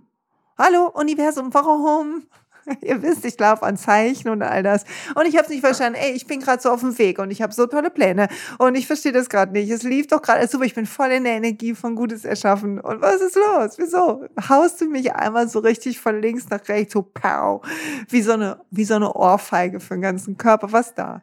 Hallo 0.58 0.90
Universum, 0.92 1.54
warum? 1.54 2.24
Ihr 2.82 3.02
wisst, 3.02 3.26
ich 3.26 3.40
laufe 3.40 3.64
an 3.64 3.78
Zeichen 3.78 4.30
und 4.30 4.42
all 4.42 4.64
das. 4.64 4.84
Und 5.16 5.26
ich 5.26 5.36
habe 5.36 5.44
es 5.44 5.50
nicht 5.50 5.62
verstanden. 5.62 6.00
Ey, 6.00 6.12
ich 6.12 6.28
bin 6.28 6.40
gerade 6.40 6.62
so 6.62 6.70
auf 6.70 6.80
dem 6.82 6.98
Weg 6.98 7.20
und 7.20 7.32
ich 7.32 7.42
habe 7.42 7.54
so 7.54 7.68
tolle 7.68 7.90
Pläne 7.90 8.28
und 8.58 8.76
ich 8.76 8.88
verstehe 8.88 9.12
das 9.12 9.30
gerade 9.30 9.52
nicht. 9.52 9.70
Es 9.70 9.84
lief 9.84 10.08
doch 10.08 10.22
gerade 10.22 10.48
super. 10.48 10.66
Ich 10.66 10.76
bin 10.76 10.86
voll 10.86 11.12
in 11.12 11.24
der 11.24 11.34
Energie 11.34 11.76
von 11.76 11.96
Gutes 11.96 12.26
erschaffen. 12.26 12.80
Und 12.80 13.02
was 13.02 13.22
ist 13.22 13.36
los? 13.36 13.76
Wieso? 13.78 14.26
Haust 14.50 14.82
du 14.82 14.86
mich 14.86 15.14
einmal 15.14 15.48
so 15.48 15.60
richtig 15.60 16.00
von 16.00 16.22
links 16.22 16.50
nach 16.50 16.68
rechts, 16.68 16.94
so 16.94 17.02
pow, 17.02 17.62
wie 18.10 18.22
so 18.22 18.34
eine, 18.34 18.60
wie 18.72 18.86
so 18.86 18.96
eine 18.96 19.14
Ohrfeige 19.14 19.80
für 19.80 19.96
den 19.96 20.02
ganzen 20.02 20.38
Körper. 20.38 20.72
Was 20.72 20.94
da? 20.94 21.22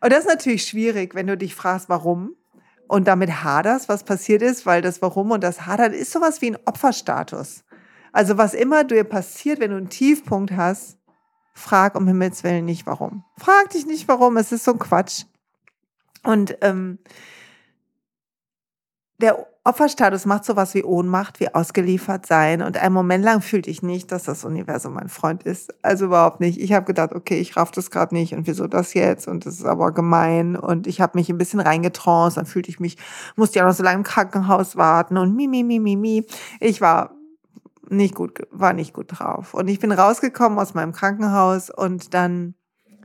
Und 0.00 0.12
das 0.12 0.20
ist 0.20 0.28
natürlich 0.28 0.64
schwierig, 0.64 1.14
wenn 1.14 1.26
du 1.26 1.36
dich 1.36 1.54
fragst, 1.54 1.88
warum 1.88 2.36
und 2.88 3.06
damit 3.06 3.44
haderst, 3.44 3.88
was 3.88 4.04
passiert 4.04 4.42
ist, 4.42 4.66
weil 4.66 4.82
das 4.82 5.02
Warum 5.02 5.30
und 5.30 5.44
das 5.44 5.66
Hadern 5.66 5.92
ist 5.92 6.10
sowas 6.10 6.40
wie 6.40 6.52
ein 6.52 6.58
Opferstatus. 6.64 7.64
Also 8.18 8.36
was 8.36 8.52
immer 8.52 8.82
dir 8.82 9.04
passiert, 9.04 9.60
wenn 9.60 9.70
du 9.70 9.76
einen 9.76 9.90
Tiefpunkt 9.90 10.50
hast, 10.56 10.98
frag 11.54 11.94
um 11.94 12.08
Himmels 12.08 12.42
Willen 12.42 12.64
nicht 12.64 12.84
warum. 12.84 13.22
Frag 13.38 13.70
dich 13.70 13.86
nicht 13.86 14.08
warum, 14.08 14.36
es 14.38 14.50
ist 14.50 14.64
so 14.64 14.72
ein 14.72 14.80
Quatsch. 14.80 15.22
Und 16.24 16.58
ähm, 16.62 16.98
der 19.18 19.46
Opferstatus 19.62 20.26
macht 20.26 20.44
sowas 20.44 20.74
wie 20.74 20.82
Ohnmacht, 20.82 21.38
wie 21.38 21.54
ausgeliefert 21.54 22.26
sein. 22.26 22.60
Und 22.60 22.76
einen 22.76 22.92
Moment 22.92 23.24
lang 23.24 23.40
fühlte 23.40 23.70
ich 23.70 23.82
nicht, 23.82 24.10
dass 24.10 24.24
das 24.24 24.44
Universum 24.44 24.94
mein 24.94 25.08
Freund 25.08 25.44
ist. 25.44 25.72
Also 25.84 26.06
überhaupt 26.06 26.40
nicht. 26.40 26.60
Ich 26.60 26.72
habe 26.72 26.86
gedacht, 26.86 27.12
okay, 27.12 27.38
ich 27.38 27.56
raff 27.56 27.70
das 27.70 27.92
gerade 27.92 28.16
nicht 28.16 28.34
und 28.34 28.48
wieso 28.48 28.66
das 28.66 28.94
jetzt? 28.94 29.28
Und 29.28 29.46
das 29.46 29.54
ist 29.54 29.64
aber 29.64 29.92
gemein. 29.92 30.56
Und 30.56 30.88
ich 30.88 31.00
habe 31.00 31.16
mich 31.16 31.28
ein 31.28 31.38
bisschen 31.38 31.60
reingetraust. 31.60 32.36
Dann 32.36 32.46
fühlte 32.46 32.68
ich 32.68 32.80
mich, 32.80 32.96
musste 33.36 33.60
ja 33.60 33.64
noch 33.64 33.74
so 33.74 33.84
lange 33.84 33.98
im 33.98 34.02
Krankenhaus 34.02 34.74
warten 34.74 35.18
und 35.18 35.36
mi, 35.36 35.46
mi, 35.46 35.62
mi, 35.62 35.78
mi, 35.78 35.94
mi. 35.94 36.26
Ich 36.58 36.80
war 36.80 37.17
nicht 37.90 38.14
gut, 38.14 38.46
war 38.50 38.72
nicht 38.72 38.92
gut 38.92 39.18
drauf. 39.18 39.54
Und 39.54 39.68
ich 39.68 39.78
bin 39.78 39.92
rausgekommen 39.92 40.58
aus 40.58 40.74
meinem 40.74 40.92
Krankenhaus 40.92 41.70
und 41.70 42.14
dann 42.14 42.54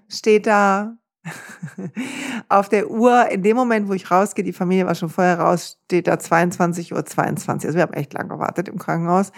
steht 0.08 0.48
da 0.48 0.98
auf 2.50 2.68
der 2.68 2.90
Uhr, 2.90 3.30
in 3.30 3.44
dem 3.44 3.56
Moment, 3.56 3.88
wo 3.88 3.94
ich 3.94 4.12
rausgehe, 4.12 4.44
die 4.44 4.54
Familie 4.54 4.86
war 4.86 4.96
schon 4.96 5.10
vorher 5.10 5.40
raus, 5.40 5.78
steht 5.86 6.08
da 6.08 6.16
22.22 6.16 6.94
Uhr. 6.94 7.06
22. 7.06 7.68
Also 7.68 7.78
wir 7.78 7.84
haben 7.84 7.94
echt 7.94 8.14
lange 8.14 8.30
gewartet 8.30 8.68
im 8.68 8.78
Krankenhaus. 8.78 9.32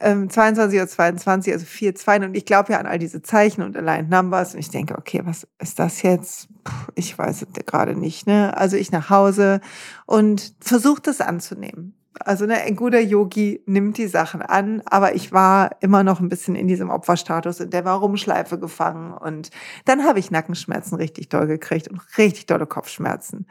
Ähm, 0.00 0.28
22.22 0.28 0.80
Uhr, 0.80 0.86
22, 0.86 1.52
also 1.52 1.66
4.2. 1.66 2.26
Und 2.26 2.36
ich 2.36 2.44
glaube 2.44 2.72
ja 2.72 2.78
an 2.78 2.86
all 2.86 2.98
diese 2.98 3.22
Zeichen 3.22 3.62
und 3.62 3.76
Aligned 3.76 4.10
Numbers. 4.10 4.54
Und 4.54 4.60
ich 4.60 4.70
denke, 4.70 4.96
okay, 4.96 5.22
was 5.24 5.48
ist 5.58 5.78
das 5.78 6.02
jetzt? 6.02 6.48
Puh, 6.62 6.92
ich 6.94 7.18
weiß 7.18 7.42
es 7.42 7.66
gerade 7.66 7.96
nicht. 7.96 8.26
Ne? 8.26 8.56
Also 8.56 8.76
ich 8.76 8.92
nach 8.92 9.10
Hause 9.10 9.60
und 10.06 10.54
versuche 10.60 11.02
das 11.02 11.20
anzunehmen. 11.20 11.95
Also 12.20 12.46
ne, 12.46 12.54
ein 12.62 12.76
guter 12.76 13.00
Yogi 13.00 13.62
nimmt 13.66 13.98
die 13.98 14.06
Sachen 14.08 14.42
an, 14.42 14.82
aber 14.86 15.14
ich 15.14 15.32
war 15.32 15.70
immer 15.80 16.02
noch 16.02 16.20
ein 16.20 16.28
bisschen 16.28 16.54
in 16.54 16.68
diesem 16.68 16.90
Opferstatus, 16.90 17.60
in 17.60 17.70
der 17.70 17.84
Warum-Schleife 17.84 18.58
gefangen. 18.58 19.12
Und 19.12 19.50
dann 19.84 20.04
habe 20.04 20.18
ich 20.18 20.30
Nackenschmerzen 20.30 20.96
richtig 20.96 21.28
doll 21.28 21.46
gekriegt 21.46 21.88
und 21.88 22.00
richtig 22.18 22.46
dolle 22.46 22.66
Kopfschmerzen. 22.66 23.46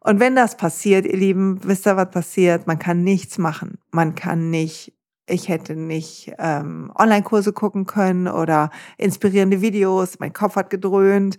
Und 0.00 0.20
wenn 0.20 0.36
das 0.36 0.56
passiert, 0.56 1.06
ihr 1.06 1.16
Lieben, 1.16 1.60
wisst 1.64 1.86
ihr, 1.86 1.96
was 1.96 2.10
passiert? 2.10 2.66
Man 2.66 2.78
kann 2.78 3.02
nichts 3.02 3.38
machen. 3.38 3.78
Man 3.90 4.14
kann 4.14 4.50
nicht 4.50 4.92
Ich 5.26 5.48
hätte 5.48 5.74
nicht 5.74 6.32
ähm, 6.38 6.92
Online-Kurse 6.94 7.54
gucken 7.54 7.86
können 7.86 8.28
oder 8.28 8.68
inspirierende 8.98 9.62
Videos. 9.62 10.18
Mein 10.18 10.34
Kopf 10.34 10.56
hat 10.56 10.68
gedröhnt, 10.68 11.38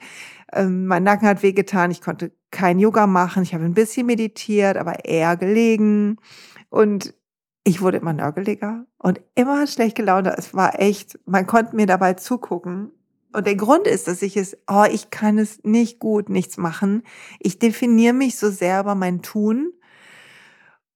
ähm, 0.51 0.87
mein 0.87 1.03
Nacken 1.03 1.27
hat 1.27 1.43
wehgetan. 1.43 1.91
Ich 1.91 2.01
konnte 2.01 2.31
kein 2.49 2.79
Yoga 2.79 3.05
machen. 3.05 3.43
Ich 3.43 3.53
habe 3.53 3.63
ein 3.65 3.75
bisschen 3.75 4.07
meditiert, 4.07 4.77
aber 4.77 5.05
eher 5.05 5.37
gelegen. 5.37 6.17
Und 6.75 7.13
ich 7.63 7.81
wurde 7.81 7.99
immer 7.99 8.11
nörgeliger 8.11 8.85
und 8.97 9.21
immer 9.33 9.65
schlecht 9.65 9.95
gelaunt. 9.95 10.27
Es 10.27 10.53
war 10.53 10.77
echt, 10.77 11.17
man 11.25 11.47
konnte 11.47 11.73
mir 11.73 11.85
dabei 11.85 12.15
zugucken. 12.15 12.91
Und 13.31 13.47
der 13.47 13.55
Grund 13.55 13.87
ist, 13.87 14.09
dass 14.09 14.21
ich 14.21 14.35
es, 14.35 14.57
oh, 14.69 14.83
ich 14.91 15.09
kann 15.09 15.37
es 15.37 15.63
nicht 15.63 15.99
gut, 15.99 16.27
nichts 16.27 16.57
machen. 16.57 17.03
Ich 17.39 17.59
definiere 17.59 18.13
mich 18.13 18.37
so 18.37 18.49
sehr 18.49 18.81
über 18.81 18.93
mein 18.93 19.21
Tun. 19.21 19.71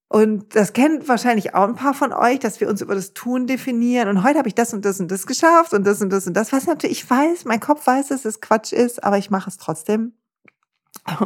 Und 0.09 0.53
das 0.53 0.74
kennt 0.74 1.07
wahrscheinlich 1.07 1.55
auch 1.55 1.65
ein 1.65 1.75
paar 1.75 1.93
von 1.93 2.12
euch, 2.12 2.39
dass 2.39 2.59
wir 2.59 2.67
uns 2.67 2.81
über 2.81 2.95
das 2.95 3.13
Tun 3.13 3.48
definieren. 3.48 4.09
Und 4.09 4.25
heute 4.25 4.38
habe 4.38 4.50
ich 4.50 4.55
das 4.55 4.74
und 4.74 4.83
das 4.83 5.00
und 5.00 5.09
das 5.09 5.25
geschafft 5.25 5.71
und 5.71 5.88
das 5.88 6.01
und 6.01 6.09
das 6.09 6.27
und 6.27 6.33
das. 6.33 6.51
Was 6.51 6.67
natürlich, 6.67 7.03
ich 7.03 7.09
weiß, 7.09 7.45
mein 7.45 7.62
Kopf 7.62 7.88
weiß, 7.88 8.09
dass 8.09 8.25
es 8.25 8.41
Quatsch 8.41 8.74
ist, 8.74 9.01
aber 9.01 9.17
ich 9.17 9.29
mache 9.29 9.50
es 9.50 9.55
trotzdem. 9.57 10.12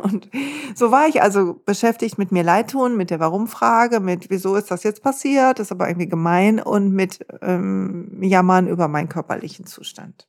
Und 0.04 0.30
so 0.76 0.92
war 0.92 1.08
ich 1.08 1.22
also 1.22 1.62
beschäftigt 1.66 2.18
mit 2.18 2.32
mir 2.32 2.44
leid 2.44 2.72
tun, 2.72 2.96
mit 2.96 3.10
der 3.10 3.20
Warum-Frage, 3.20 4.00
mit 4.00 4.30
wieso 4.30 4.56
ist 4.56 4.72
das 4.72 4.84
jetzt 4.84 5.04
passiert, 5.04 5.60
ist 5.60 5.72
aber 5.72 5.88
irgendwie 5.88 6.08
gemein 6.08 6.60
und 6.60 6.92
mit 6.92 7.26
ähm, 7.42 8.22
Jammern 8.22 8.68
über 8.68 8.88
meinen 8.88 9.10
körperlichen 9.10 9.66
Zustand. 9.66 10.28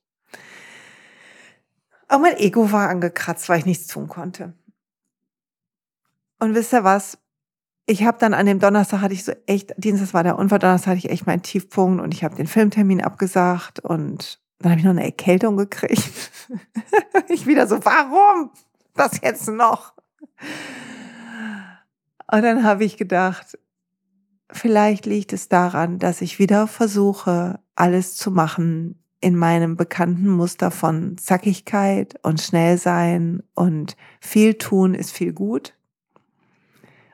Aber 2.07 2.21
mein 2.21 2.37
Ego 2.37 2.71
war 2.71 2.89
angekratzt, 2.89 3.49
weil 3.49 3.59
ich 3.59 3.65
nichts 3.65 3.87
tun 3.87 4.07
konnte. 4.07 4.53
Und 6.39 6.53
wisst 6.53 6.73
ihr 6.73 6.83
was? 6.83 7.17
Ich 7.87 8.03
habe 8.03 8.17
dann 8.19 8.33
an 8.33 8.45
dem 8.45 8.59
Donnerstag 8.59 9.01
hatte 9.01 9.13
ich 9.13 9.23
so 9.23 9.31
echt, 9.45 9.73
Dienstag 9.77 10.13
war 10.13 10.23
der 10.23 10.37
Unfall, 10.37 10.59
Donnerstag 10.59 10.91
hatte 10.91 10.99
ich 10.99 11.09
echt 11.09 11.27
meinen 11.27 11.43
Tiefpunkt 11.43 12.01
und 12.01 12.13
ich 12.13 12.23
habe 12.23 12.35
den 12.35 12.47
Filmtermin 12.47 13.01
abgesagt 13.01 13.79
und 13.79 14.39
dann 14.59 14.71
habe 14.71 14.79
ich 14.79 14.85
noch 14.85 14.91
eine 14.91 15.03
Erkältung 15.03 15.57
gekriegt. 15.57 16.31
ich 17.29 17.45
wieder 17.45 17.67
so, 17.67 17.83
warum? 17.85 18.51
Was 18.95 19.19
jetzt 19.21 19.49
noch? 19.49 19.93
Und 22.31 22.41
dann 22.41 22.63
habe 22.63 22.85
ich 22.85 22.97
gedacht, 22.97 23.57
vielleicht 24.51 25.05
liegt 25.05 25.33
es 25.33 25.49
daran, 25.49 25.99
dass 25.99 26.21
ich 26.21 26.39
wieder 26.39 26.67
versuche, 26.67 27.59
alles 27.75 28.15
zu 28.15 28.31
machen 28.31 29.03
in 29.19 29.35
meinem 29.35 29.75
bekannten 29.75 30.29
Muster 30.29 30.71
von 30.71 31.17
Zackigkeit 31.17 32.15
und 32.23 32.41
Schnellsein 32.41 33.43
und 33.53 33.95
viel 34.21 34.55
tun 34.55 34.93
ist 34.93 35.11
viel 35.11 35.33
gut 35.33 35.77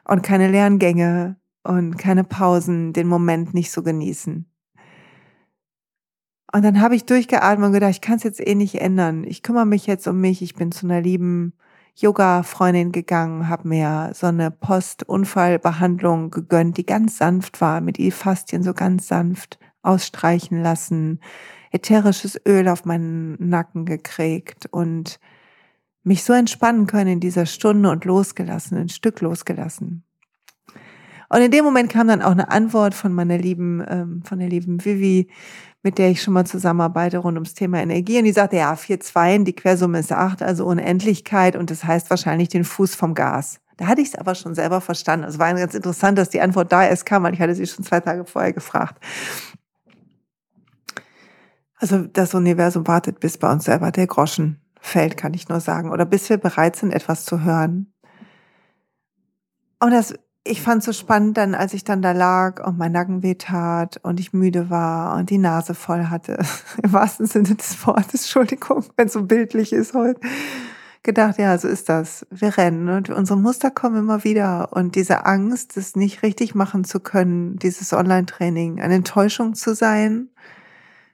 und 0.06 0.22
keine 0.22 0.50
Lerngänge 0.50 1.38
und 1.64 1.98
keine 1.98 2.24
Pausen, 2.24 2.94
den 2.94 3.08
Moment 3.08 3.54
nicht 3.54 3.72
so 3.72 3.82
genießen. 3.84 4.46
Und 6.54 6.66
dann 6.66 6.82
habe 6.82 6.96
ich 6.96 7.06
durchgeatmet 7.06 7.68
und 7.68 7.74
gedacht, 7.74 7.92
ich 7.92 8.02
kann 8.02 8.18
es 8.18 8.24
jetzt 8.24 8.46
eh 8.46 8.56
nicht 8.56 8.76
ändern. 8.82 9.24
Ich 9.24 9.42
kümmere 9.42 9.66
mich 9.66 9.88
jetzt 9.88 10.06
um 10.08 10.20
mich. 10.20 10.42
Ich 10.42 10.56
bin 10.56 10.72
zu 10.72 10.86
einer 10.86 11.00
lieben 11.00 11.54
Yoga-Freundin 12.02 12.92
gegangen, 12.92 13.48
habe 13.48 13.68
mir 13.68 14.12
so 14.14 14.28
eine 14.28 14.52
Post-Unfallbehandlung 14.52 16.32
gegönnt, 16.32 16.78
die 16.78 16.86
ganz 16.86 17.18
sanft 17.18 17.62
war, 17.62 17.82
mit 17.82 18.00
E-Fastien 18.00 18.64
so 18.64 18.74
ganz 18.74 19.08
sanft 19.08 19.60
ausstreichen 19.84 20.62
lassen, 20.62 21.20
ätherisches 21.72 22.40
Öl 22.48 22.68
auf 22.68 22.86
meinen 22.86 23.38
Nacken 23.40 23.86
gekriegt 23.86 24.68
und 24.72 25.20
mich 26.04 26.24
so 26.24 26.34
entspannen 26.34 26.88
können 26.88 27.14
in 27.14 27.20
dieser 27.20 27.46
Stunde 27.46 27.90
und 27.90 28.06
losgelassen, 28.06 28.78
ein 28.78 28.90
Stück 28.90 29.22
losgelassen. 29.22 30.04
Und 31.32 31.42
in 31.42 31.52
dem 31.52 31.64
Moment 31.64 31.90
kam 31.90 32.10
dann 32.10 32.22
auch 32.22 32.32
eine 32.32 32.52
Antwort 32.52 32.94
von 32.94 33.14
meiner 33.14 33.38
lieben, 33.38 33.82
ähm, 33.88 34.22
von 34.26 34.40
der 34.40 34.50
lieben 34.50 34.84
Vivi, 34.84 35.30
mit 35.82 35.98
der 35.98 36.10
ich 36.10 36.22
schon 36.22 36.34
mal 36.34 36.46
zusammenarbeite 36.46 37.20
rund 37.20 37.38
ums 37.38 37.54
Thema 37.54 37.82
Energie. 37.82 38.18
Und 38.18 38.26
die 38.26 38.34
sagte, 38.34 38.58
ja, 38.58 38.76
vier 38.76 39.00
Zweien, 39.00 39.46
die 39.46 39.56
Quersumme 39.56 40.00
ist 40.00 40.12
acht, 40.12 40.44
also 40.44 40.66
Unendlichkeit. 40.66 41.56
Und 41.56 41.72
das 41.72 41.86
heißt 41.86 42.10
wahrscheinlich 42.10 42.50
den 42.50 42.66
Fuß 42.66 42.96
vom 42.96 43.14
Gas. 43.14 43.62
Da 43.78 43.88
hatte 43.88 44.02
ich 44.02 44.10
es 44.10 44.16
aber 44.16 44.36
schon 44.36 44.56
selber 44.56 44.82
verstanden. 44.82 45.26
Es 45.26 45.40
war 45.40 45.54
ganz 45.54 45.74
interessant, 45.74 46.18
dass 46.18 46.30
die 46.30 46.42
Antwort 46.42 46.70
da 46.70 46.84
erst 46.84 47.06
kam, 47.06 47.24
weil 47.24 47.34
ich 47.34 47.40
hatte 47.40 47.56
sie 47.56 47.66
schon 47.66 47.86
zwei 47.86 48.02
Tage 48.02 48.26
vorher 48.26 48.52
gefragt. 48.52 49.02
Also 51.78 52.00
das 52.08 52.34
Universum 52.34 52.86
wartet, 52.88 53.22
bis 53.22 53.38
bei 53.38 53.50
uns 53.50 53.64
selber 53.64 53.92
der 53.92 54.08
Groschen 54.08 54.60
fällt, 54.82 55.16
kann 55.16 55.34
ich 55.34 55.48
nur 55.48 55.62
sagen. 55.62 55.92
Oder 55.92 56.04
bis 56.04 56.30
wir 56.30 56.38
bereit 56.38 56.76
sind, 56.76 56.92
etwas 56.92 57.24
zu 57.24 57.42
hören. 57.42 57.94
Und 59.80 59.92
das 59.92 60.14
ich 60.44 60.62
fand 60.62 60.80
es 60.80 60.86
so 60.86 60.94
spannend 60.94 61.38
dann, 61.38 61.54
als 61.54 61.74
ich 61.74 61.84
dann 61.84 62.02
da 62.02 62.14
lag 62.14 62.66
und 62.66 62.78
mein 62.78 62.92
Nacken 62.92 63.22
weh 63.22 63.36
tat 63.36 64.00
und 64.04 64.20
ich 64.20 64.34
müde 64.34 64.70
war 64.70 65.16
und 65.18 65.30
die 65.30 65.38
Nase 65.38 65.76
voll 65.76 66.06
hatte. 66.06 66.40
Im 66.84 66.94
wahrsten 66.94 67.28
Sinne 67.28 67.56
des 67.56 67.86
Wortes, 67.86 68.22
Entschuldigung, 68.22 68.86
wenn 68.98 69.08
es 69.08 69.14
so 69.14 69.24
bildlich 69.24 69.72
ist 69.72 69.94
heute. 69.94 70.20
Gedacht, 71.04 71.40
ja, 71.40 71.58
so 71.58 71.68
ist 71.68 71.90
das. 71.90 72.28
Wir 72.30 72.58
rennen 72.58 72.90
und 72.90 73.10
unsere 73.10 73.40
Muster 73.40 73.72
kommen 73.72 73.98
immer 73.98 74.24
wieder. 74.24 74.72
Und 74.72 74.96
diese 74.96 75.26
Angst, 75.26 75.78
das 75.78 75.96
nicht 75.96 76.22
richtig 76.22 76.54
machen 76.54 76.84
zu 76.84 77.00
können, 77.00 77.58
dieses 77.58 77.92
Online-Training, 77.94 78.82
eine 78.82 78.96
Enttäuschung 78.96 79.56
zu 79.56 79.74
sein 79.74 80.30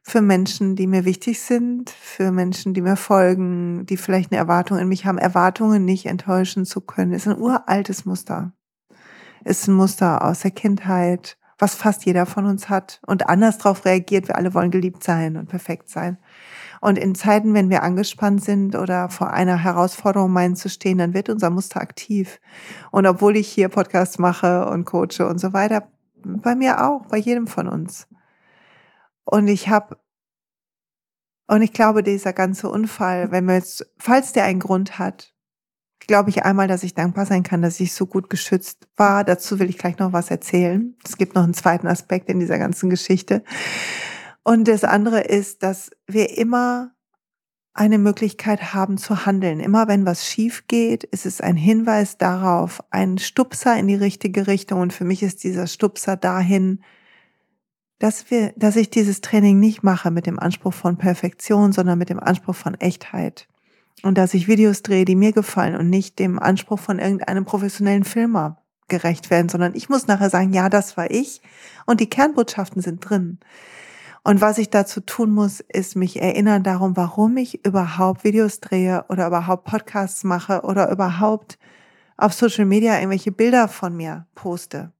für 0.03 0.21
Menschen, 0.21 0.75
die 0.75 0.87
mir 0.87 1.05
wichtig 1.05 1.41
sind, 1.41 1.89
für 1.89 2.31
Menschen, 2.31 2.73
die 2.73 2.81
mir 2.81 2.95
folgen, 2.97 3.85
die 3.85 3.97
vielleicht 3.97 4.31
eine 4.31 4.39
Erwartung 4.39 4.77
in 4.77 4.87
mich 4.87 5.05
haben, 5.05 5.17
Erwartungen 5.17 5.85
nicht 5.85 6.05
enttäuschen 6.05 6.65
zu 6.65 6.81
können, 6.81 7.13
ist 7.13 7.27
ein 7.27 7.37
uraltes 7.37 8.05
Muster 8.05 8.53
ist 9.43 9.67
ein 9.67 9.73
Muster 9.73 10.23
aus 10.23 10.41
der 10.41 10.51
Kindheit, 10.51 11.37
was 11.57 11.75
fast 11.75 12.05
jeder 12.05 12.25
von 12.25 12.45
uns 12.45 12.69
hat 12.69 12.99
und 13.07 13.29
anders 13.29 13.57
darauf 13.57 13.85
reagiert. 13.85 14.27
Wir 14.27 14.35
alle 14.35 14.53
wollen 14.53 14.71
geliebt 14.71 15.03
sein 15.03 15.37
und 15.37 15.47
perfekt 15.49 15.89
sein. 15.89 16.17
Und 16.81 16.97
in 16.97 17.15
Zeiten, 17.15 17.53
wenn 17.53 17.69
wir 17.69 17.81
angespannt 17.81 18.43
sind 18.43 18.75
oder 18.75 19.09
vor 19.09 19.31
einer 19.31 19.57
Herausforderung 19.57 20.31
meinen 20.31 20.55
zu 20.55 20.69
stehen, 20.69 20.99
dann 20.99 21.13
wird 21.13 21.29
unser 21.29 21.49
Muster 21.49 21.81
aktiv. 21.81 22.39
Und 22.91 23.07
obwohl 23.07 23.35
ich 23.35 23.47
hier 23.47 23.69
Podcasts 23.69 24.19
mache 24.19 24.67
und 24.67 24.85
coache 24.85 25.27
und 25.27 25.39
so 25.39 25.53
weiter, 25.53 25.87
bei 26.23 26.55
mir 26.55 26.85
auch, 26.85 27.07
bei 27.07 27.17
jedem 27.17 27.47
von 27.47 27.67
uns. 27.67 28.07
Und 29.23 29.47
ich 29.47 29.69
habe, 29.69 29.97
und 31.47 31.61
ich 31.61 31.73
glaube, 31.73 32.03
dieser 32.03 32.33
ganze 32.33 32.69
Unfall, 32.69 33.31
wenn 33.31 33.45
wir 33.45 33.55
jetzt, 33.55 33.89
falls 33.97 34.33
der 34.33 34.43
einen 34.43 34.59
Grund 34.59 34.99
hat, 34.99 35.33
glaube 36.07 36.29
ich 36.29 36.43
einmal, 36.43 36.67
dass 36.67 36.83
ich 36.83 36.93
dankbar 36.93 37.25
sein 37.25 37.43
kann, 37.43 37.61
dass 37.61 37.79
ich 37.79 37.93
so 37.93 38.05
gut 38.05 38.29
geschützt 38.29 38.87
war. 38.95 39.23
Dazu 39.23 39.59
will 39.59 39.69
ich 39.69 39.77
gleich 39.77 39.99
noch 39.99 40.13
was 40.13 40.31
erzählen. 40.31 40.95
Es 41.03 41.17
gibt 41.17 41.35
noch 41.35 41.43
einen 41.43 41.53
zweiten 41.53 41.87
Aspekt 41.87 42.29
in 42.29 42.39
dieser 42.39 42.57
ganzen 42.57 42.89
Geschichte. 42.89 43.43
Und 44.43 44.67
das 44.67 44.83
andere 44.83 45.21
ist, 45.21 45.63
dass 45.63 45.91
wir 46.07 46.37
immer 46.37 46.91
eine 47.73 47.99
Möglichkeit 47.99 48.73
haben 48.73 48.97
zu 48.97 49.25
handeln. 49.25 49.59
Immer 49.59 49.87
wenn 49.87 50.05
was 50.05 50.25
schief 50.25 50.65
geht, 50.67 51.03
ist 51.03 51.25
es 51.25 51.41
ein 51.41 51.57
Hinweis 51.57 52.17
darauf, 52.17 52.81
ein 52.89 53.19
Stupser 53.19 53.77
in 53.77 53.87
die 53.87 53.95
richtige 53.95 54.47
Richtung. 54.47 54.81
Und 54.81 54.93
für 54.93 55.05
mich 55.05 55.21
ist 55.21 55.43
dieser 55.43 55.67
Stupser 55.67 56.17
dahin, 56.17 56.81
dass 57.99 58.31
wir, 58.31 58.53
dass 58.55 58.75
ich 58.75 58.89
dieses 58.89 59.21
Training 59.21 59.59
nicht 59.59 59.83
mache 59.83 60.09
mit 60.09 60.25
dem 60.25 60.39
Anspruch 60.39 60.73
von 60.73 60.97
Perfektion, 60.97 61.71
sondern 61.71 61.99
mit 61.99 62.09
dem 62.09 62.19
Anspruch 62.19 62.55
von 62.55 62.73
Echtheit 62.75 63.47
und 64.03 64.17
dass 64.17 64.33
ich 64.33 64.47
Videos 64.47 64.83
drehe, 64.83 65.05
die 65.05 65.15
mir 65.15 65.31
gefallen 65.33 65.75
und 65.75 65.89
nicht 65.89 66.19
dem 66.19 66.39
Anspruch 66.39 66.79
von 66.79 66.99
irgendeinem 66.99 67.45
professionellen 67.45 68.03
Filmer 68.03 68.61
gerecht 68.87 69.29
werden, 69.29 69.49
sondern 69.49 69.75
ich 69.75 69.89
muss 69.89 70.07
nachher 70.07 70.29
sagen, 70.29 70.53
ja, 70.53 70.69
das 70.69 70.97
war 70.97 71.11
ich 71.11 71.41
und 71.85 71.99
die 71.99 72.09
Kernbotschaften 72.09 72.81
sind 72.81 72.99
drin. 72.99 73.39
Und 74.23 74.41
was 74.41 74.57
ich 74.57 74.69
dazu 74.69 74.99
tun 74.99 75.31
muss, 75.31 75.61
ist 75.61 75.95
mich 75.95 76.21
erinnern 76.21 76.63
darum, 76.63 76.97
warum 76.97 77.37
ich 77.37 77.65
überhaupt 77.65 78.23
Videos 78.23 78.59
drehe 78.59 79.05
oder 79.09 79.27
überhaupt 79.27 79.65
Podcasts 79.65 80.23
mache 80.23 80.61
oder 80.63 80.91
überhaupt 80.91 81.57
auf 82.17 82.33
Social 82.33 82.65
Media 82.65 82.95
irgendwelche 82.95 83.31
Bilder 83.31 83.67
von 83.67 83.95
mir 83.95 84.27
poste. 84.35 84.91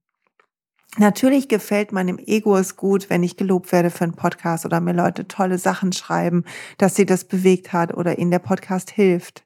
Natürlich 0.98 1.48
gefällt 1.48 1.92
meinem 1.92 2.18
Ego 2.18 2.56
es 2.56 2.76
gut, 2.76 3.08
wenn 3.08 3.22
ich 3.22 3.36
gelobt 3.36 3.70
werde 3.70 3.90
für 3.90 4.02
einen 4.02 4.14
Podcast 4.14 4.66
oder 4.66 4.80
mir 4.80 4.92
Leute 4.94 5.28
tolle 5.28 5.56
Sachen 5.56 5.92
schreiben, 5.92 6.44
dass 6.76 6.96
sie 6.96 7.06
das 7.06 7.24
bewegt 7.24 7.72
hat 7.72 7.96
oder 7.96 8.18
ihnen 8.18 8.32
der 8.32 8.40
Podcast 8.40 8.90
hilft 8.90 9.44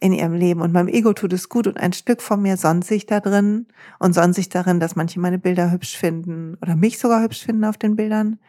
in 0.00 0.12
ihrem 0.12 0.34
Leben. 0.34 0.60
Und 0.60 0.72
meinem 0.72 0.88
Ego 0.88 1.12
tut 1.12 1.32
es 1.32 1.48
gut 1.48 1.68
und 1.68 1.78
ein 1.78 1.92
Stück 1.92 2.20
von 2.20 2.42
mir 2.42 2.56
sonnt 2.56 2.84
sich 2.84 3.06
da 3.06 3.20
drin 3.20 3.66
und 4.00 4.14
sonnt 4.14 4.34
sich 4.34 4.48
darin, 4.48 4.80
dass 4.80 4.96
manche 4.96 5.20
meine 5.20 5.38
Bilder 5.38 5.70
hübsch 5.70 5.96
finden 5.96 6.56
oder 6.60 6.74
mich 6.74 6.98
sogar 6.98 7.22
hübsch 7.22 7.44
finden 7.44 7.64
auf 7.64 7.78
den 7.78 7.94
Bildern. 7.94 8.40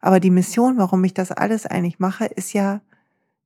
Aber 0.00 0.20
die 0.20 0.30
Mission, 0.30 0.78
warum 0.78 1.02
ich 1.02 1.12
das 1.12 1.32
alles 1.32 1.66
eigentlich 1.66 1.98
mache, 1.98 2.26
ist 2.26 2.52
ja, 2.52 2.82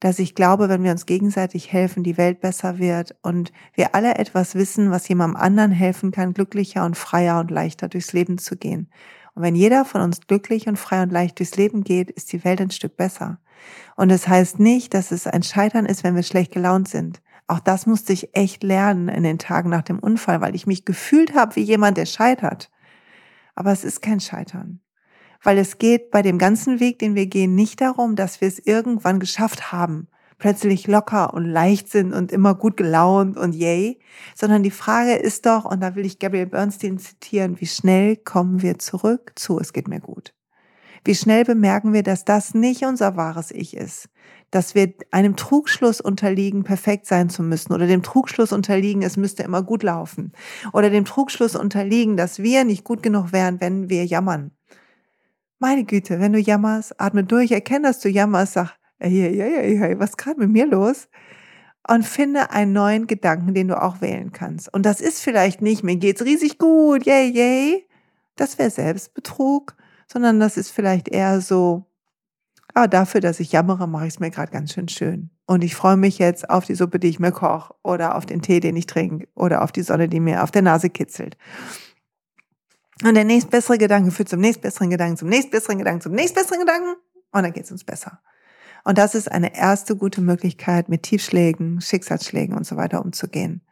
dass 0.00 0.18
ich 0.18 0.34
glaube, 0.34 0.68
wenn 0.68 0.84
wir 0.84 0.90
uns 0.90 1.06
gegenseitig 1.06 1.72
helfen, 1.72 2.02
die 2.02 2.18
Welt 2.18 2.40
besser 2.40 2.78
wird 2.78 3.16
und 3.22 3.52
wir 3.74 3.94
alle 3.94 4.16
etwas 4.16 4.54
wissen, 4.54 4.90
was 4.90 5.08
jemandem 5.08 5.40
anderen 5.40 5.70
helfen 5.70 6.10
kann, 6.10 6.34
glücklicher 6.34 6.84
und 6.84 6.96
freier 6.96 7.40
und 7.40 7.50
leichter 7.50 7.88
durchs 7.88 8.12
Leben 8.12 8.38
zu 8.38 8.56
gehen. 8.56 8.90
Und 9.34 9.42
wenn 9.42 9.54
jeder 9.54 9.84
von 9.84 10.00
uns 10.00 10.20
glücklich 10.26 10.66
und 10.66 10.78
frei 10.78 11.02
und 11.02 11.12
leicht 11.12 11.38
durchs 11.38 11.56
Leben 11.56 11.84
geht, 11.84 12.10
ist 12.10 12.32
die 12.32 12.44
Welt 12.44 12.60
ein 12.60 12.70
Stück 12.70 12.96
besser. 12.96 13.38
Und 13.96 14.10
das 14.10 14.28
heißt 14.28 14.58
nicht, 14.58 14.94
dass 14.94 15.12
es 15.12 15.26
ein 15.26 15.42
Scheitern 15.42 15.86
ist, 15.86 16.04
wenn 16.04 16.14
wir 16.14 16.22
schlecht 16.22 16.52
gelaunt 16.52 16.88
sind. 16.88 17.20
Auch 17.46 17.60
das 17.60 17.86
musste 17.86 18.12
ich 18.12 18.34
echt 18.34 18.62
lernen 18.62 19.08
in 19.08 19.22
den 19.22 19.38
Tagen 19.38 19.70
nach 19.70 19.82
dem 19.82 19.98
Unfall, 19.98 20.40
weil 20.40 20.54
ich 20.54 20.66
mich 20.66 20.84
gefühlt 20.84 21.34
habe 21.34 21.56
wie 21.56 21.62
jemand, 21.62 21.96
der 21.96 22.06
scheitert. 22.06 22.70
Aber 23.54 23.72
es 23.72 23.84
ist 23.84 24.02
kein 24.02 24.20
Scheitern. 24.20 24.80
Weil 25.42 25.58
es 25.58 25.78
geht 25.78 26.10
bei 26.10 26.22
dem 26.22 26.38
ganzen 26.38 26.80
Weg, 26.80 26.98
den 26.98 27.14
wir 27.14 27.26
gehen, 27.26 27.54
nicht 27.54 27.80
darum, 27.80 28.16
dass 28.16 28.40
wir 28.40 28.48
es 28.48 28.58
irgendwann 28.58 29.20
geschafft 29.20 29.72
haben, 29.72 30.08
plötzlich 30.38 30.86
locker 30.86 31.34
und 31.34 31.44
leicht 31.44 31.88
sind 31.90 32.12
und 32.12 32.32
immer 32.32 32.54
gut 32.54 32.76
gelaunt 32.76 33.36
und 33.36 33.54
yay, 33.54 33.98
sondern 34.34 34.62
die 34.62 34.70
Frage 34.70 35.14
ist 35.14 35.46
doch, 35.46 35.64
und 35.64 35.80
da 35.80 35.94
will 35.94 36.04
ich 36.04 36.18
Gabriel 36.18 36.46
Bernstein 36.46 36.98
zitieren, 36.98 37.60
wie 37.60 37.66
schnell 37.66 38.16
kommen 38.16 38.62
wir 38.62 38.78
zurück 38.78 39.32
zu, 39.36 39.58
es 39.58 39.72
geht 39.72 39.88
mir 39.88 40.00
gut. 40.00 40.34
Wie 41.04 41.14
schnell 41.14 41.44
bemerken 41.44 41.92
wir, 41.92 42.02
dass 42.02 42.24
das 42.24 42.52
nicht 42.52 42.84
unser 42.84 43.16
wahres 43.16 43.52
Ich 43.52 43.76
ist, 43.76 44.08
dass 44.50 44.74
wir 44.74 44.92
einem 45.12 45.36
Trugschluss 45.36 46.00
unterliegen, 46.00 46.64
perfekt 46.64 47.06
sein 47.06 47.30
zu 47.30 47.44
müssen 47.44 47.72
oder 47.72 47.86
dem 47.86 48.02
Trugschluss 48.02 48.52
unterliegen, 48.52 49.02
es 49.02 49.16
müsste 49.16 49.44
immer 49.44 49.62
gut 49.62 49.84
laufen 49.84 50.32
oder 50.72 50.90
dem 50.90 51.04
Trugschluss 51.04 51.54
unterliegen, 51.54 52.16
dass 52.16 52.40
wir 52.40 52.64
nicht 52.64 52.82
gut 52.82 53.04
genug 53.04 53.32
wären, 53.32 53.60
wenn 53.60 53.88
wir 53.88 54.04
jammern. 54.04 54.55
Meine 55.58 55.84
Güte, 55.84 56.20
wenn 56.20 56.34
du 56.34 56.38
jammerst, 56.38 57.00
atme 57.00 57.24
durch, 57.24 57.50
erkenne, 57.50 57.88
dass 57.88 58.00
du 58.00 58.10
jammerst, 58.10 58.54
sag, 58.54 58.76
hey, 58.98 59.10
hey, 59.10 59.36
hey, 59.38 59.78
hey, 59.78 59.98
was 59.98 60.10
ist 60.10 60.18
gerade 60.18 60.38
mit 60.38 60.50
mir 60.50 60.66
los? 60.66 61.08
Und 61.88 62.04
finde 62.04 62.50
einen 62.50 62.72
neuen 62.72 63.06
Gedanken, 63.06 63.54
den 63.54 63.68
du 63.68 63.80
auch 63.80 64.00
wählen 64.00 64.32
kannst. 64.32 64.72
Und 64.74 64.84
das 64.84 65.00
ist 65.00 65.22
vielleicht 65.22 65.62
nicht, 65.62 65.82
mir 65.82 65.96
geht's 65.96 66.24
riesig 66.24 66.58
gut, 66.58 67.06
yay, 67.06 67.30
yay. 67.30 67.86
Das 68.34 68.58
wäre 68.58 68.70
Selbstbetrug, 68.70 69.76
sondern 70.06 70.40
das 70.40 70.58
ist 70.58 70.70
vielleicht 70.70 71.08
eher 71.08 71.40
so, 71.40 71.86
ah, 72.74 72.86
dafür, 72.86 73.22
dass 73.22 73.40
ich 73.40 73.52
jammere, 73.52 73.88
mache 73.88 74.06
ich 74.06 74.14
es 74.14 74.20
mir 74.20 74.30
gerade 74.30 74.52
ganz 74.52 74.72
schön 74.74 74.88
schön. 74.88 75.30
Und 75.46 75.64
ich 75.64 75.74
freue 75.74 75.96
mich 75.96 76.18
jetzt 76.18 76.50
auf 76.50 76.66
die 76.66 76.74
Suppe, 76.74 76.98
die 76.98 77.08
ich 77.08 77.20
mir 77.20 77.32
koche, 77.32 77.72
oder 77.82 78.16
auf 78.16 78.26
den 78.26 78.42
Tee, 78.42 78.60
den 78.60 78.76
ich 78.76 78.86
trinke, 78.86 79.28
oder 79.34 79.62
auf 79.62 79.72
die 79.72 79.82
Sonne, 79.82 80.08
die 80.08 80.20
mir 80.20 80.42
auf 80.42 80.50
der 80.50 80.62
Nase 80.62 80.90
kitzelt. 80.90 81.38
Und 83.04 83.14
der 83.14 83.24
nächstbessere 83.24 83.78
Gedanke 83.78 84.10
führt 84.10 84.28
zum 84.28 84.40
nächstbesseren 84.40 84.90
Gedanken, 84.90 85.16
zum 85.16 85.28
nächstbesseren 85.28 85.78
Gedanken, 85.78 86.00
zum 86.00 86.12
nächstbesseren 86.12 86.60
Gedanken, 86.60 86.96
und 87.32 87.42
dann 87.42 87.52
geht 87.52 87.64
es 87.64 87.72
uns 87.72 87.84
besser. 87.84 88.20
Und 88.84 88.98
das 88.98 89.14
ist 89.14 89.30
eine 89.30 89.54
erste 89.54 89.96
gute 89.96 90.20
Möglichkeit, 90.20 90.88
mit 90.88 91.02
Tiefschlägen, 91.02 91.80
Schicksalsschlägen 91.80 92.56
und 92.56 92.66
so 92.66 92.76
weiter 92.76 93.04
umzugehen. 93.04 93.62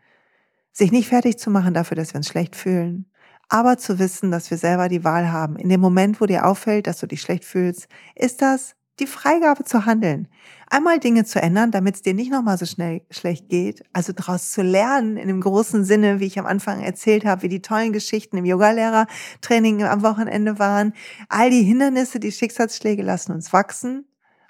Sich 0.73 0.91
nicht 0.91 1.09
fertig 1.09 1.39
zu 1.39 1.51
machen 1.51 1.73
dafür, 1.73 1.97
dass 1.97 2.13
wir 2.13 2.19
uns 2.19 2.29
schlecht 2.29 2.57
fühlen, 2.57 3.11
aber 3.49 3.79
zu 3.79 3.99
wissen, 3.99 4.31
dass 4.31 4.51
wir 4.51 4.59
selber 4.59 4.89
die 4.89 5.05
Wahl 5.05 5.31
haben. 5.31 5.57
In 5.57 5.69
dem 5.69 5.81
Moment, 5.81 6.21
wo 6.21 6.27
dir 6.27 6.45
auffällt, 6.45 6.87
dass 6.87 6.99
du 6.99 7.07
dich 7.07 7.21
schlecht 7.21 7.45
fühlst, 7.45 7.87
ist 8.15 8.43
das 8.43 8.75
die 9.01 9.07
Freigabe 9.07 9.65
zu 9.65 9.87
handeln. 9.87 10.29
Einmal 10.71 10.99
Dinge 10.99 11.25
zu 11.25 11.41
ändern, 11.41 11.71
damit 11.71 11.97
es 11.97 12.03
dir 12.03 12.15
nicht 12.15 12.31
nochmal 12.31 12.59
so 12.59 12.67
schnell 12.67 13.03
schlecht 13.11 13.49
geht. 13.49 13.83
Also 13.93 14.13
daraus 14.13 14.53
zu 14.53 14.63
lernen, 14.63 15.17
in 15.17 15.29
dem 15.29 15.41
großen 15.41 15.85
Sinne, 15.85 16.21
wie 16.21 16.27
ich 16.27 16.39
am 16.39 16.47
Anfang 16.47 16.81
erzählt 16.81 17.25
habe, 17.25 17.43
wie 17.43 17.49
die 17.49 17.63
tollen 17.63 17.93
Geschichten 17.93 18.37
im 18.37 18.45
Yogalehrer-Training 18.45 19.85
am 19.85 20.03
Wochenende 20.03 20.59
waren. 20.59 20.95
All 21.29 21.51
die 21.51 21.63
Hindernisse, 21.63 22.21
die 22.21 22.33
Schicksalsschläge 22.33 23.03
lassen 23.03 23.33
uns 23.33 23.53
wachsen. 23.53 24.07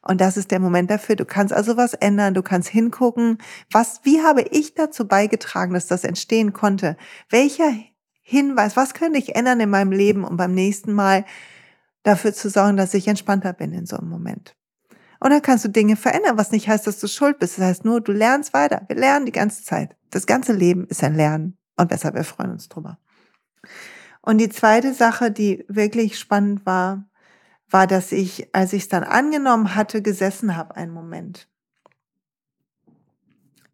Und 0.06 0.20
das 0.20 0.36
ist 0.36 0.50
der 0.50 0.60
Moment 0.60 0.90
dafür. 0.90 1.16
Du 1.16 1.24
kannst 1.24 1.54
also 1.54 1.76
was 1.76 1.94
ändern, 1.94 2.34
du 2.34 2.42
kannst 2.42 2.68
hingucken, 2.68 3.38
was, 3.70 4.00
wie 4.04 4.20
habe 4.22 4.42
ich 4.42 4.74
dazu 4.74 5.08
beigetragen, 5.08 5.72
dass 5.72 5.86
das 5.86 6.04
entstehen 6.04 6.52
konnte? 6.52 6.96
Welcher 7.30 7.72
Hinweis, 8.20 8.76
was 8.76 8.94
könnte 8.94 9.18
ich 9.18 9.34
ändern 9.34 9.60
in 9.60 9.70
meinem 9.70 9.92
Leben, 9.92 10.24
um 10.24 10.36
beim 10.36 10.54
nächsten 10.54 10.92
Mal 10.92 11.24
dafür 12.04 12.32
zu 12.32 12.49
sorgen, 12.49 12.76
dass 12.76 12.94
ich 12.94 13.08
entspannter 13.08 13.52
bin 13.52 13.73
in 13.73 13.87
so 13.87 13.96
einem 13.96 14.08
Moment? 14.08 14.54
Und 15.18 15.30
dann 15.30 15.42
kannst 15.42 15.64
du 15.64 15.68
Dinge 15.68 15.96
verändern, 15.96 16.38
was 16.38 16.52
nicht 16.52 16.68
heißt, 16.68 16.87
dass 16.87 17.00
du 17.00 17.08
schuld 17.08 17.38
bist. 17.38 17.58
Das 17.58 17.64
heißt 17.64 17.84
nur, 17.84 18.00
du 18.00 18.12
lernst 18.12 18.52
weiter. 18.54 18.82
Wir 18.87 18.96
lernen 18.96 19.26
die 19.26 19.32
ganze 19.32 19.64
Zeit. 19.64 19.96
Das 20.11 20.26
ganze 20.26 20.52
Leben 20.52 20.87
ist 20.87 21.02
ein 21.02 21.14
Lernen. 21.14 21.56
Und 21.76 21.88
besser, 21.88 22.14
wir 22.14 22.25
freuen 22.25 22.52
uns 22.52 22.68
drüber. 22.68 22.99
Und 24.20 24.38
die 24.38 24.49
zweite 24.49 24.94
Sache, 24.94 25.30
die 25.30 25.64
wirklich 25.68 26.18
spannend 26.18 26.64
war, 26.66 27.08
war, 27.70 27.87
dass 27.87 28.12
ich, 28.12 28.54
als 28.54 28.73
ich 28.73 28.84
es 28.84 28.88
dann 28.88 29.04
angenommen 29.04 29.75
hatte, 29.75 30.02
gesessen 30.02 30.56
habe 30.56 30.76
einen 30.76 30.92
Moment 30.92 31.49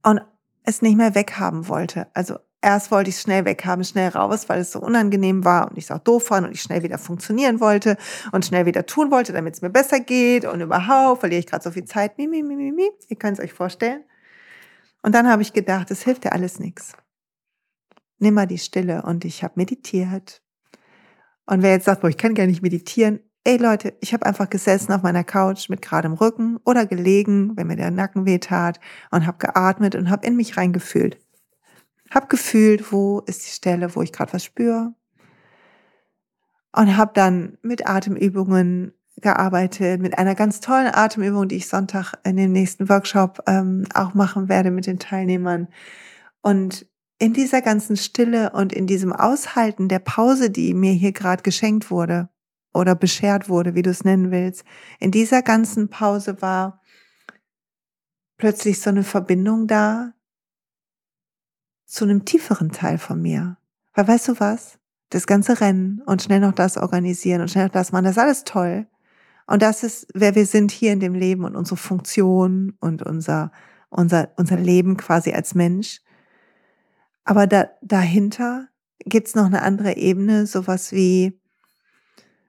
und 0.03 0.21
es 0.63 0.83
nicht 0.83 0.97
mehr 0.97 1.15
weghaben 1.15 1.69
wollte. 1.69 2.07
Also 2.15 2.39
erst 2.63 2.91
wollte 2.91 3.11
ich 3.11 3.17
es 3.17 3.23
schnell 3.23 3.45
weghaben, 3.45 3.85
schnell 3.85 4.09
raus, 4.09 4.49
weil 4.49 4.61
es 4.61 4.73
so 4.73 4.81
unangenehm 4.81 5.45
war 5.45 5.71
und 5.71 5.79
ich 5.79 5.85
es 5.85 5.91
auch 5.91 5.99
doof 5.99 6.27
fand 6.27 6.47
und 6.47 6.53
ich 6.53 6.63
schnell 6.63 6.83
wieder 6.83 6.99
funktionieren 6.99 7.61
wollte 7.61 7.97
und 8.33 8.45
schnell 8.45 8.67
wieder 8.67 8.87
tun 8.87 9.11
wollte, 9.11 9.33
damit 9.33 9.55
es 9.55 9.63
mir 9.63 9.71
besser 9.71 10.01
geht 10.01 10.45
und 10.45 10.61
überhaupt 10.61 11.21
verliere 11.21 11.41
ich 11.41 11.47
gerade 11.47 11.65
so 11.65 11.71
viel 11.71 11.85
Zeit. 11.85 12.19
Mi, 12.19 12.27
mi, 12.27 12.43
mi, 12.43 12.57
mi, 12.57 12.73
mi. 12.73 12.89
Ihr 13.09 13.17
könnt 13.17 13.39
es 13.39 13.45
euch 13.45 13.53
vorstellen. 13.53 14.05
Und 15.03 15.15
dann 15.15 15.29
habe 15.29 15.43
ich 15.43 15.53
gedacht, 15.53 15.91
es 15.91 16.03
hilft 16.03 16.25
dir 16.25 16.33
alles 16.33 16.59
nichts. 16.61 16.93
Nimm 18.19 18.35
mal 18.35 18.47
die 18.47 18.59
Stille 18.59 19.03
und 19.03 19.25
ich 19.25 19.43
habe 19.43 19.55
meditiert. 19.57 20.43
Und 21.47 21.63
wer 21.63 21.71
jetzt 21.73 21.87
sagt, 21.87 22.03
boah, 22.03 22.09
ich 22.09 22.19
kann 22.19 22.35
gar 22.35 22.47
nicht 22.47 22.63
meditieren, 22.63 23.21
Ey 23.43 23.57
Leute, 23.57 23.95
ich 24.03 24.13
habe 24.13 24.27
einfach 24.27 24.51
gesessen 24.51 24.93
auf 24.93 25.03
meiner 25.03 25.25
Couch 25.25 25.71
mit 25.71 25.81
geradem 25.81 26.13
Rücken 26.13 26.59
oder 26.67 26.85
gelegen, 26.85 27.57
wenn 27.57 27.69
mir 27.69 27.77
der 27.77 27.91
Nacken 27.91 28.27
weh 28.27 28.39
tat 28.39 28.79
und 29.11 29.27
habe 29.27 29.39
geatmet 29.39 29.95
und 29.95 30.11
habe 30.11 30.27
in 30.27 30.37
mich 30.37 30.59
reingefühlt. 30.59 31.19
Hab 32.11 32.29
gefühlt, 32.29 32.93
wo 32.93 33.21
ist 33.21 33.47
die 33.47 33.51
Stelle, 33.51 33.95
wo 33.95 34.03
ich 34.03 34.13
gerade 34.13 34.33
was 34.33 34.45
spüre. 34.45 34.95
Und 36.73 36.97
habe 36.97 37.13
dann 37.15 37.59
mit 37.63 37.89
Atemübungen 37.89 38.93
gearbeitet, 39.17 40.01
mit 40.01 40.19
einer 40.19 40.35
ganz 40.35 40.61
tollen 40.61 40.93
Atemübung, 40.95 41.49
die 41.49 41.57
ich 41.57 41.69
Sonntag 41.69 42.15
in 42.25 42.37
dem 42.37 42.53
nächsten 42.53 42.89
Workshop 42.89 43.43
ähm, 43.47 43.85
auch 43.95 44.15
machen 44.15 44.49
werde 44.49 44.71
mit 44.71 44.87
den 44.87 44.99
Teilnehmern. 44.99 45.69
Und 46.43 46.87
in 47.19 47.33
dieser 47.33 47.61
ganzen 47.61 47.97
Stille 47.97 48.51
und 48.51 48.73
in 48.73 48.87
diesem 48.87 49.13
Aushalten 49.13 49.89
der 49.89 49.99
Pause, 49.99 50.51
die 50.51 50.75
mir 50.75 50.93
hier 50.93 51.13
gerade 51.13 51.43
geschenkt 51.43 51.91
wurde, 51.91 52.31
oder 52.73 52.95
beschert 52.95 53.49
wurde, 53.49 53.75
wie 53.75 53.83
du 53.83 53.91
es 53.91 54.05
nennen 54.05 54.31
willst, 54.31 54.65
in 54.99 55.11
dieser 55.11 55.43
ganzen 55.43 55.89
Pause 55.89 56.41
war 56.41 56.81
plötzlich 58.37 58.81
so 58.81 58.91
eine 58.91 59.03
Verbindung 59.03 59.67
da 59.67 60.13
zu 61.91 62.05
einem 62.05 62.25
tieferen 62.25 62.71
Teil 62.71 62.99
von 62.99 63.21
mir. 63.21 63.57
Weil 63.95 64.07
weißt 64.07 64.29
du 64.29 64.41
was? 64.41 64.79
Das 65.11 65.27
ganze 65.27 65.61
Rennen 65.61 66.01
und 66.07 66.23
schnell 66.23 66.39
noch 66.39 66.53
das 66.53 66.77
organisieren 66.77 67.41
und 67.41 67.51
schnell 67.51 67.65
noch 67.65 67.73
das 67.73 67.91
machen, 67.91 68.05
das 68.05 68.13
ist 68.13 68.23
alles 68.23 68.45
toll. 68.45 68.87
Und 69.49 69.61
das 69.61 69.83
ist, 69.83 70.07
wer 70.15 70.37
wir 70.37 70.47
sind 70.47 70.71
hier 70.71 70.93
in 70.93 71.01
dem 71.01 71.15
Leben 71.15 71.45
und 71.45 71.57
unsere 71.57 71.77
Funktion 71.77 72.77
und 72.79 73.03
unser, 73.03 73.51
unser, 73.89 74.29
unser 74.37 74.57
Leben 74.57 74.97
quasi 74.97 75.33
als 75.33 75.57
Mensch. 75.57 76.01
Aber 77.25 77.49
da, 77.49 77.69
dahinter 77.83 78.69
gibt's 79.01 79.35
noch 79.35 79.47
eine 79.47 79.63
andere 79.63 79.97
Ebene, 79.97 80.47
sowas 80.47 80.93
wie, 80.93 81.41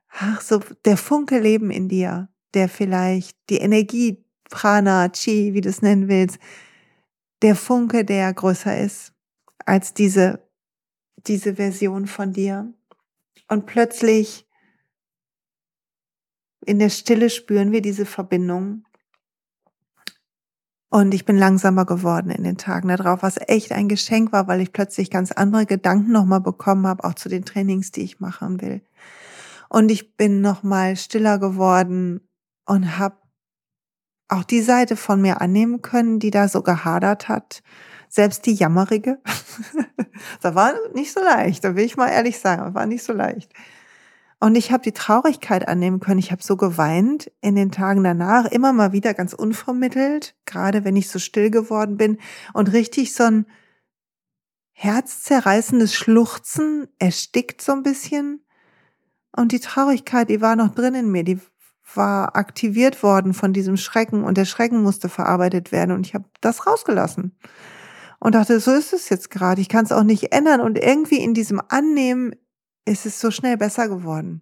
ach, 0.09 0.39
so 0.41 0.61
der 0.85 0.97
Funke 0.97 1.39
Leben 1.39 1.71
in 1.71 1.89
dir, 1.89 2.29
der 2.53 2.69
vielleicht 2.69 3.35
die 3.49 3.57
Energie, 3.57 4.23
Prana, 4.51 5.09
Chi, 5.09 5.55
wie 5.55 5.61
du 5.61 5.69
es 5.69 5.81
nennen 5.81 6.07
willst, 6.07 6.37
der 7.41 7.55
Funke, 7.55 8.05
der 8.05 8.31
größer 8.35 8.77
ist 8.77 9.13
als 9.65 9.93
diese, 9.93 10.47
diese 11.27 11.55
Version 11.55 12.07
von 12.07 12.33
dir. 12.33 12.73
Und 13.47 13.65
plötzlich 13.65 14.47
in 16.65 16.79
der 16.79 16.89
Stille 16.89 17.29
spüren 17.29 17.71
wir 17.71 17.81
diese 17.81 18.05
Verbindung. 18.05 18.85
Und 20.89 21.13
ich 21.13 21.25
bin 21.25 21.37
langsamer 21.37 21.85
geworden 21.85 22.31
in 22.31 22.43
den 22.43 22.57
Tagen 22.57 22.89
darauf, 22.89 23.23
was 23.23 23.37
echt 23.47 23.71
ein 23.71 23.87
Geschenk 23.87 24.33
war, 24.33 24.47
weil 24.47 24.59
ich 24.59 24.73
plötzlich 24.73 25.09
ganz 25.09 25.31
andere 25.31 25.65
Gedanken 25.65 26.11
nochmal 26.11 26.41
bekommen 26.41 26.85
habe, 26.85 27.05
auch 27.05 27.13
zu 27.13 27.29
den 27.29 27.45
Trainings, 27.45 27.91
die 27.91 28.01
ich 28.01 28.19
machen 28.19 28.61
will. 28.61 28.81
Und 29.69 29.89
ich 29.89 30.17
bin 30.17 30.41
noch 30.41 30.63
mal 30.63 30.97
stiller 30.97 31.39
geworden 31.39 32.27
und 32.65 32.97
habe 32.97 33.20
auch 34.31 34.43
die 34.43 34.61
Seite 34.61 34.95
von 34.95 35.21
mir 35.21 35.41
annehmen 35.41 35.81
können, 35.81 36.19
die 36.19 36.31
da 36.31 36.47
so 36.47 36.61
gehadert 36.61 37.27
hat. 37.27 37.61
Selbst 38.09 38.45
die 38.45 38.53
jammerige. 38.53 39.19
das 40.41 40.55
war 40.55 40.73
nicht 40.93 41.11
so 41.13 41.21
leicht, 41.21 41.63
da 41.63 41.75
will 41.75 41.85
ich 41.85 41.97
mal 41.97 42.09
ehrlich 42.09 42.39
sagen, 42.39 42.63
das 42.63 42.73
war 42.73 42.85
nicht 42.85 43.03
so 43.03 43.13
leicht. 43.13 43.53
Und 44.39 44.55
ich 44.55 44.71
habe 44.71 44.81
die 44.81 44.91
Traurigkeit 44.91 45.67
annehmen 45.67 45.99
können. 45.99 46.19
Ich 46.19 46.31
habe 46.31 46.41
so 46.41 46.57
geweint 46.57 47.31
in 47.41 47.55
den 47.55 47.71
Tagen 47.71 48.03
danach, 48.03 48.45
immer 48.45 48.73
mal 48.73 48.91
wieder 48.91 49.13
ganz 49.13 49.33
unvermittelt, 49.33 50.35
gerade 50.45 50.83
wenn 50.83 50.95
ich 50.95 51.09
so 51.09 51.19
still 51.19 51.51
geworden 51.51 51.95
bin 51.95 52.17
und 52.53 52.73
richtig 52.73 53.13
so 53.13 53.23
ein 53.23 53.45
herzzerreißendes 54.71 55.93
Schluchzen 55.93 56.87
erstickt 56.97 57.61
so 57.61 57.71
ein 57.73 57.83
bisschen. 57.83 58.43
Und 59.35 59.51
die 59.51 59.59
Traurigkeit, 59.59 60.29
die 60.29 60.41
war 60.41 60.55
noch 60.55 60.73
drin 60.73 60.95
in 60.95 61.11
mir, 61.11 61.23
die 61.23 61.39
war 61.95 62.35
aktiviert 62.35 63.03
worden 63.03 63.33
von 63.33 63.53
diesem 63.53 63.77
Schrecken 63.77 64.23
und 64.23 64.37
der 64.37 64.45
Schrecken 64.45 64.81
musste 64.81 65.09
verarbeitet 65.09 65.71
werden 65.71 65.91
und 65.91 66.05
ich 66.05 66.13
habe 66.13 66.25
das 66.41 66.67
rausgelassen 66.67 67.35
und 68.19 68.35
dachte, 68.35 68.59
so 68.59 68.71
ist 68.71 68.93
es 68.93 69.09
jetzt 69.09 69.31
gerade, 69.31 69.61
ich 69.61 69.69
kann 69.69 69.85
es 69.85 69.91
auch 69.91 70.03
nicht 70.03 70.31
ändern 70.31 70.61
und 70.61 70.77
irgendwie 70.77 71.17
in 71.17 71.33
diesem 71.33 71.61
Annehmen 71.69 72.35
ist 72.85 73.05
es 73.05 73.19
so 73.19 73.31
schnell 73.31 73.57
besser 73.57 73.87
geworden. 73.87 74.41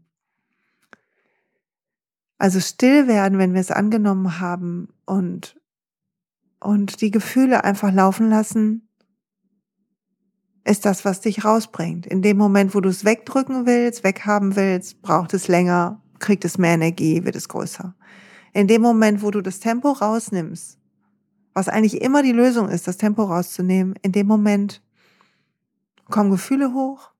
Also 2.38 2.60
still 2.60 3.08
werden, 3.08 3.38
wenn 3.38 3.54
wir 3.54 3.62
es 3.62 3.72
angenommen 3.72 4.40
haben 4.40 4.90
und, 5.06 5.60
und 6.60 7.02
die 7.02 7.12
Gefühle 7.12 7.64
einfach 7.64 7.92
laufen 7.92 8.30
lassen 8.30 8.90
ist 10.66 10.86
das, 10.86 11.04
was 11.04 11.22
dich 11.22 11.44
rausbringt. 11.44 12.06
In 12.06 12.22
dem 12.22 12.38
Moment, 12.38 12.76
wo 12.76 12.82
du 12.82 12.90
es 12.90 13.04
wegdrücken 13.04 13.66
willst, 13.66 14.04
weghaben 14.04 14.56
willst, 14.56 15.02
braucht 15.02 15.34
es 15.34 15.48
länger, 15.48 16.02
kriegt 16.20 16.46
es 16.46 16.58
mehr 16.58 16.74
Energie, 16.74 17.24
wird 17.26 17.36
es 17.36 17.50
größer. 17.50 17.96
In 18.54 18.68
dem 18.68 18.82
Moment, 18.82 19.22
wo 19.22 19.32
du 19.32 19.42
das 19.42 19.60
Tempo 19.60 19.92
rausnimmst, 19.92 20.78
was 21.54 21.68
eigentlich 21.68 22.02
immer 22.02 22.24
die 22.24 22.32
Lösung 22.32 22.70
ist, 22.70 22.88
das 22.88 22.98
Tempo 22.98 23.24
rauszunehmen, 23.24 23.96
in 24.02 24.12
dem 24.12 24.28
Moment 24.28 24.82
kommen 26.10 26.32
Gefühle 26.32 26.74
hoch 26.74 27.12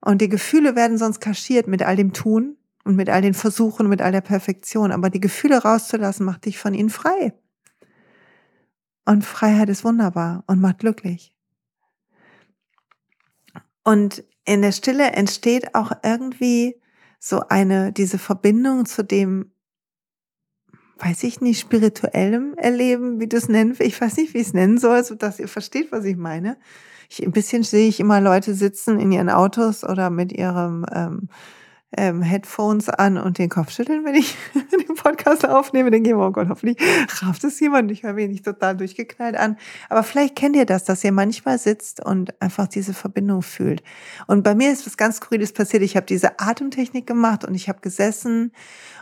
und 0.00 0.20
die 0.20 0.28
Gefühle 0.28 0.76
werden 0.76 0.98
sonst 0.98 1.20
kaschiert 1.20 1.66
mit 1.66 1.82
all 1.82 1.96
dem 1.96 2.12
Tun 2.12 2.58
und 2.84 2.94
mit 2.96 3.08
all 3.08 3.22
den 3.22 3.34
Versuchen, 3.34 3.88
mit 3.88 4.02
all 4.02 4.12
der 4.12 4.20
Perfektion. 4.20 4.92
Aber 4.92 5.08
die 5.08 5.20
Gefühle 5.20 5.62
rauszulassen, 5.62 6.26
macht 6.26 6.44
dich 6.44 6.58
von 6.58 6.74
ihnen 6.74 6.90
frei. 6.90 7.32
Und 9.06 9.24
Freiheit 9.24 9.70
ist 9.70 9.84
wunderbar 9.84 10.44
und 10.46 10.60
macht 10.60 10.78
glücklich. 10.78 11.34
Und 13.82 14.24
in 14.44 14.60
der 14.60 14.72
Stille 14.72 15.12
entsteht 15.12 15.74
auch 15.74 15.92
irgendwie 16.02 16.80
so 17.26 17.40
eine, 17.48 17.90
diese 17.90 18.18
Verbindung 18.18 18.84
zu 18.84 19.02
dem, 19.02 19.50
weiß 20.98 21.22
ich 21.24 21.40
nicht, 21.40 21.58
spirituellem 21.58 22.52
Erleben, 22.58 23.18
wie 23.18 23.26
du 23.26 23.38
es 23.38 23.48
nennen 23.48 23.74
Ich 23.78 23.98
weiß 23.98 24.18
nicht, 24.18 24.34
wie 24.34 24.38
ich 24.38 24.48
es 24.48 24.52
nennen 24.52 24.76
soll, 24.76 25.02
so 25.04 25.14
dass 25.14 25.38
ihr 25.38 25.48
versteht, 25.48 25.90
was 25.90 26.04
ich 26.04 26.18
meine. 26.18 26.58
Ich, 27.08 27.24
ein 27.24 27.32
bisschen 27.32 27.62
sehe 27.62 27.88
ich 27.88 27.98
immer 27.98 28.20
Leute 28.20 28.52
sitzen 28.52 29.00
in 29.00 29.10
ihren 29.10 29.30
Autos 29.30 29.84
oder 29.84 30.10
mit 30.10 30.32
ihrem 30.32 30.84
ähm, 30.92 31.28
ähm, 31.96 32.22
Headphones 32.22 32.88
an 32.88 33.18
und 33.18 33.38
den 33.38 33.48
Kopf 33.48 33.70
schütteln, 33.70 34.04
wenn 34.04 34.14
ich 34.14 34.36
den 34.54 34.94
Podcast 34.94 35.46
aufnehme. 35.46 35.90
Denke 35.90 36.10
ich, 36.10 36.14
oh 36.14 36.30
Gott, 36.30 36.48
hoffentlich 36.48 36.78
rafft 37.22 37.44
es 37.44 37.60
jemand. 37.60 37.90
Ich 37.90 38.02
höre 38.02 38.14
mich 38.14 38.28
nicht 38.28 38.44
total 38.44 38.76
durchgeknallt 38.76 39.36
an. 39.36 39.56
Aber 39.88 40.02
vielleicht 40.02 40.36
kennt 40.36 40.56
ihr 40.56 40.66
das, 40.66 40.84
dass 40.84 41.04
ihr 41.04 41.12
manchmal 41.12 41.58
sitzt 41.58 42.04
und 42.04 42.40
einfach 42.40 42.66
diese 42.66 42.94
Verbindung 42.94 43.42
fühlt. 43.42 43.82
Und 44.26 44.42
bei 44.42 44.54
mir 44.54 44.72
ist 44.72 44.86
was 44.86 44.96
ganz 44.96 45.16
Skurriles 45.16 45.52
passiert. 45.52 45.82
Ich 45.82 45.96
habe 45.96 46.06
diese 46.06 46.38
Atemtechnik 46.40 47.06
gemacht 47.06 47.44
und 47.44 47.54
ich 47.54 47.68
habe 47.68 47.80
gesessen 47.80 48.52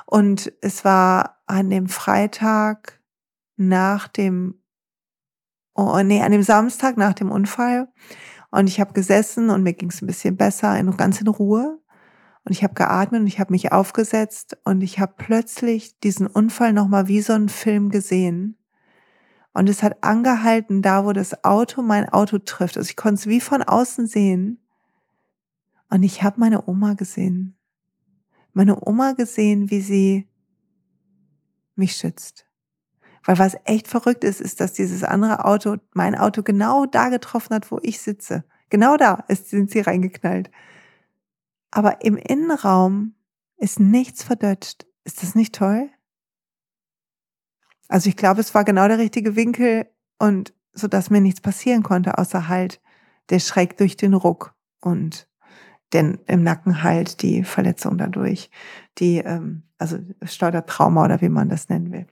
und 0.07 0.53
es 0.61 0.85
war 0.85 1.43
an 1.47 1.71
dem 1.71 1.89
Freitag 1.89 3.01
nach 3.57 4.09
dem, 4.09 4.61
oh 5.75 6.01
nee, 6.03 6.23
an 6.23 6.33
dem 6.33 6.43
Samstag 6.43 6.97
nach 6.97 7.15
dem 7.15 7.31
Unfall. 7.31 7.89
Und 8.51 8.69
ich 8.69 8.81
habe 8.81 8.93
gesessen 8.93 9.49
und 9.49 9.63
mir 9.63 9.73
ging 9.73 9.89
es 9.89 10.03
ein 10.03 10.07
bisschen 10.07 10.37
besser, 10.37 10.83
ganz 10.97 11.21
in 11.21 11.29
Ruhe. 11.29 11.82
Und 12.45 12.53
ich 12.53 12.65
habe 12.65 12.75
geatmet 12.75 13.21
und 13.21 13.27
ich 13.27 13.39
habe 13.39 13.53
mich 13.53 13.73
aufgesetzt 13.73 14.59
und 14.65 14.81
ich 14.81 14.99
habe 14.99 15.15
plötzlich 15.17 15.99
diesen 16.01 16.27
Unfall 16.27 16.73
nochmal 16.73 17.07
wie 17.09 17.23
so 17.23 17.33
einen 17.35 17.49
Film 17.49 17.91
gesehen. 17.91 18.59
Und 19.55 19.69
es 19.69 19.83
hat 19.83 20.03
angehalten, 20.03 20.83
da 20.83 21.05
wo 21.05 21.13
das 21.13 21.45
Auto 21.45 21.83
mein 21.83 22.09
Auto 22.09 22.39
trifft. 22.39 22.77
Also 22.77 22.89
ich 22.89 22.97
konnte 22.97 23.21
es 23.21 23.27
wie 23.27 23.41
von 23.41 23.63
außen 23.63 24.07
sehen. 24.07 24.59
Und 25.91 26.03
ich 26.03 26.23
habe 26.23 26.41
meine 26.41 26.67
Oma 26.69 26.95
gesehen. 26.95 27.57
Meine 28.55 28.87
Oma 28.87 29.13
gesehen, 29.13 29.71
wie 29.71 29.81
sie 29.81 30.29
mich 31.77 31.97
schützt. 31.97 32.47
Weil 33.25 33.39
was 33.39 33.57
echt 33.65 33.89
verrückt 33.89 34.25
ist, 34.25 34.41
ist, 34.41 34.61
dass 34.61 34.73
dieses 34.73 35.05
andere 35.05 35.45
Auto, 35.45 35.77
mein 35.93 36.17
Auto 36.17 36.43
genau 36.43 36.87
da 36.87 37.09
getroffen 37.09 37.55
hat, 37.55 37.71
wo 37.71 37.79
ich 37.83 38.01
sitze. 38.01 38.45
Genau 38.69 38.97
da 38.97 39.25
ist, 39.29 39.51
sind 39.51 39.71
sie 39.71 39.81
reingeknallt. 39.81 40.51
Aber 41.73 42.05
im 42.05 42.17
Innenraum 42.17 43.17
ist 43.57 43.81
nichts 43.81 44.23
verdötscht. 44.23 44.87
Ist 45.05 45.23
das 45.23 45.35
nicht 45.35 45.55
toll? 45.55 45.91
Also 47.89 48.09
ich 48.09 48.17
glaube, 48.17 48.41
es 48.41 48.55
war 48.55 48.65
genau 48.65 48.87
der 48.87 48.99
richtige 48.99 49.35
Winkel 49.35 49.87
und 50.19 50.55
so 50.73 50.87
dass 50.87 51.11
mir 51.11 51.21
nichts 51.21 51.41
passieren 51.41 51.83
konnte, 51.83 52.17
außer 52.19 52.49
halt 52.49 52.81
der 53.31 53.41
Schreck 53.41 53.77
durch 53.77 53.97
den 53.97 54.15
Ruck 54.15 54.55
und 54.81 55.29
denn 55.93 56.19
im 56.27 56.43
Nacken 56.43 56.83
halt 56.83 57.21
die 57.23 57.45
Verletzung 57.45 57.99
dadurch, 57.99 58.51
die 58.99 59.19
ähm, 59.19 59.65
also 59.77 59.99
Steuertrauma 60.23 61.05
oder 61.05 61.21
wie 61.21 61.29
man 61.29 61.49
das 61.49 61.69
nennen 61.69 61.93
will. 61.93 62.07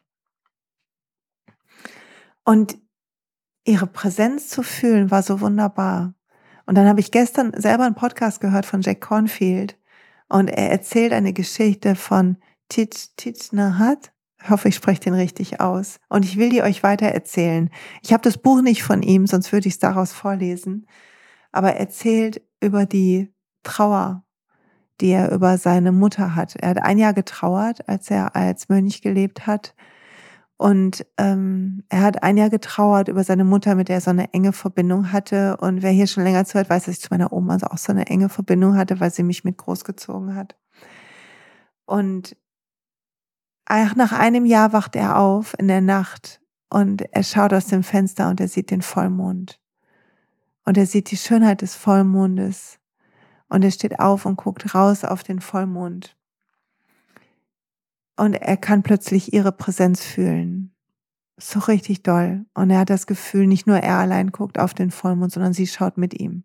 Und 2.44 2.78
ihre 3.64 3.86
Präsenz 3.86 4.48
zu 4.48 4.62
fühlen 4.62 5.10
war 5.10 5.22
so 5.22 5.40
wunderbar. 5.40 6.14
Und 6.66 6.76
dann 6.76 6.86
habe 6.86 7.00
ich 7.00 7.10
gestern 7.10 7.52
selber 7.56 7.84
einen 7.84 7.94
Podcast 7.94 8.40
gehört 8.40 8.66
von 8.66 8.82
Jack 8.82 9.00
Cornfield 9.00 9.76
und 10.28 10.48
er 10.48 10.70
erzählt 10.70 11.12
eine 11.12 11.32
Geschichte 11.32 11.96
von 11.96 12.36
Tich 12.68 13.10
Tich 13.16 13.52
Nahat. 13.52 14.12
Ich 14.42 14.48
hoffe, 14.48 14.68
ich 14.68 14.76
spreche 14.76 15.00
den 15.00 15.14
richtig 15.14 15.60
aus. 15.60 15.98
Und 16.08 16.24
ich 16.24 16.38
will 16.38 16.48
die 16.48 16.62
euch 16.62 16.82
weiter 16.82 17.06
erzählen. 17.06 17.68
Ich 18.02 18.12
habe 18.12 18.22
das 18.22 18.38
Buch 18.38 18.62
nicht 18.62 18.82
von 18.82 19.02
ihm, 19.02 19.26
sonst 19.26 19.52
würde 19.52 19.68
ich 19.68 19.74
es 19.74 19.80
daraus 19.80 20.12
vorlesen. 20.12 20.86
Aber 21.52 21.72
er 21.72 21.80
erzählt 21.80 22.40
über 22.60 22.86
die 22.86 23.34
Trauer, 23.64 24.24
die 25.00 25.10
er 25.10 25.32
über 25.32 25.58
seine 25.58 25.92
Mutter 25.92 26.34
hat. 26.34 26.56
Er 26.56 26.70
hat 26.70 26.82
ein 26.82 26.98
Jahr 26.98 27.12
getrauert, 27.12 27.88
als 27.88 28.10
er 28.10 28.36
als 28.36 28.68
Mönch 28.68 29.02
gelebt 29.02 29.46
hat. 29.46 29.74
Und 30.60 31.06
ähm, 31.16 31.84
er 31.88 32.02
hat 32.02 32.22
ein 32.22 32.36
Jahr 32.36 32.50
getrauert 32.50 33.08
über 33.08 33.24
seine 33.24 33.44
Mutter, 33.44 33.74
mit 33.76 33.88
der 33.88 33.94
er 33.94 34.00
so 34.02 34.10
eine 34.10 34.34
enge 34.34 34.52
Verbindung 34.52 35.10
hatte. 35.10 35.56
Und 35.56 35.80
wer 35.80 35.90
hier 35.90 36.06
schon 36.06 36.22
länger 36.22 36.44
zuhört, 36.44 36.68
weiß, 36.68 36.84
dass 36.84 36.96
ich 36.96 37.00
zu 37.00 37.08
meiner 37.10 37.32
Oma 37.32 37.54
also 37.54 37.68
auch 37.68 37.78
so 37.78 37.92
eine 37.92 38.08
enge 38.08 38.28
Verbindung 38.28 38.76
hatte, 38.76 39.00
weil 39.00 39.10
sie 39.10 39.22
mich 39.22 39.42
mit 39.42 39.56
großgezogen 39.56 40.34
hat. 40.34 40.58
Und 41.86 42.36
nach 43.70 44.12
einem 44.12 44.44
Jahr 44.44 44.74
wacht 44.74 44.96
er 44.96 45.18
auf 45.18 45.54
in 45.58 45.66
der 45.66 45.80
Nacht 45.80 46.42
und 46.68 47.10
er 47.10 47.22
schaut 47.22 47.54
aus 47.54 47.68
dem 47.68 47.82
Fenster 47.82 48.28
und 48.28 48.38
er 48.38 48.48
sieht 48.48 48.70
den 48.70 48.82
Vollmond. 48.82 49.58
Und 50.66 50.76
er 50.76 50.84
sieht 50.84 51.10
die 51.10 51.16
Schönheit 51.16 51.62
des 51.62 51.74
Vollmondes. 51.74 52.78
Und 53.48 53.64
er 53.64 53.70
steht 53.70 53.98
auf 53.98 54.26
und 54.26 54.36
guckt 54.36 54.74
raus 54.74 55.06
auf 55.06 55.22
den 55.22 55.40
Vollmond 55.40 56.19
und 58.20 58.34
er 58.34 58.58
kann 58.58 58.82
plötzlich 58.82 59.32
ihre 59.32 59.50
Präsenz 59.50 60.04
fühlen. 60.04 60.74
So 61.38 61.58
richtig 61.58 62.02
doll. 62.02 62.44
Und 62.52 62.68
er 62.68 62.80
hat 62.80 62.90
das 62.90 63.06
Gefühl, 63.06 63.46
nicht 63.46 63.66
nur 63.66 63.78
er 63.78 63.96
allein 63.96 64.30
guckt 64.30 64.58
auf 64.58 64.74
den 64.74 64.90
Vollmond, 64.90 65.32
sondern 65.32 65.54
sie 65.54 65.66
schaut 65.66 65.96
mit 65.96 66.20
ihm. 66.20 66.44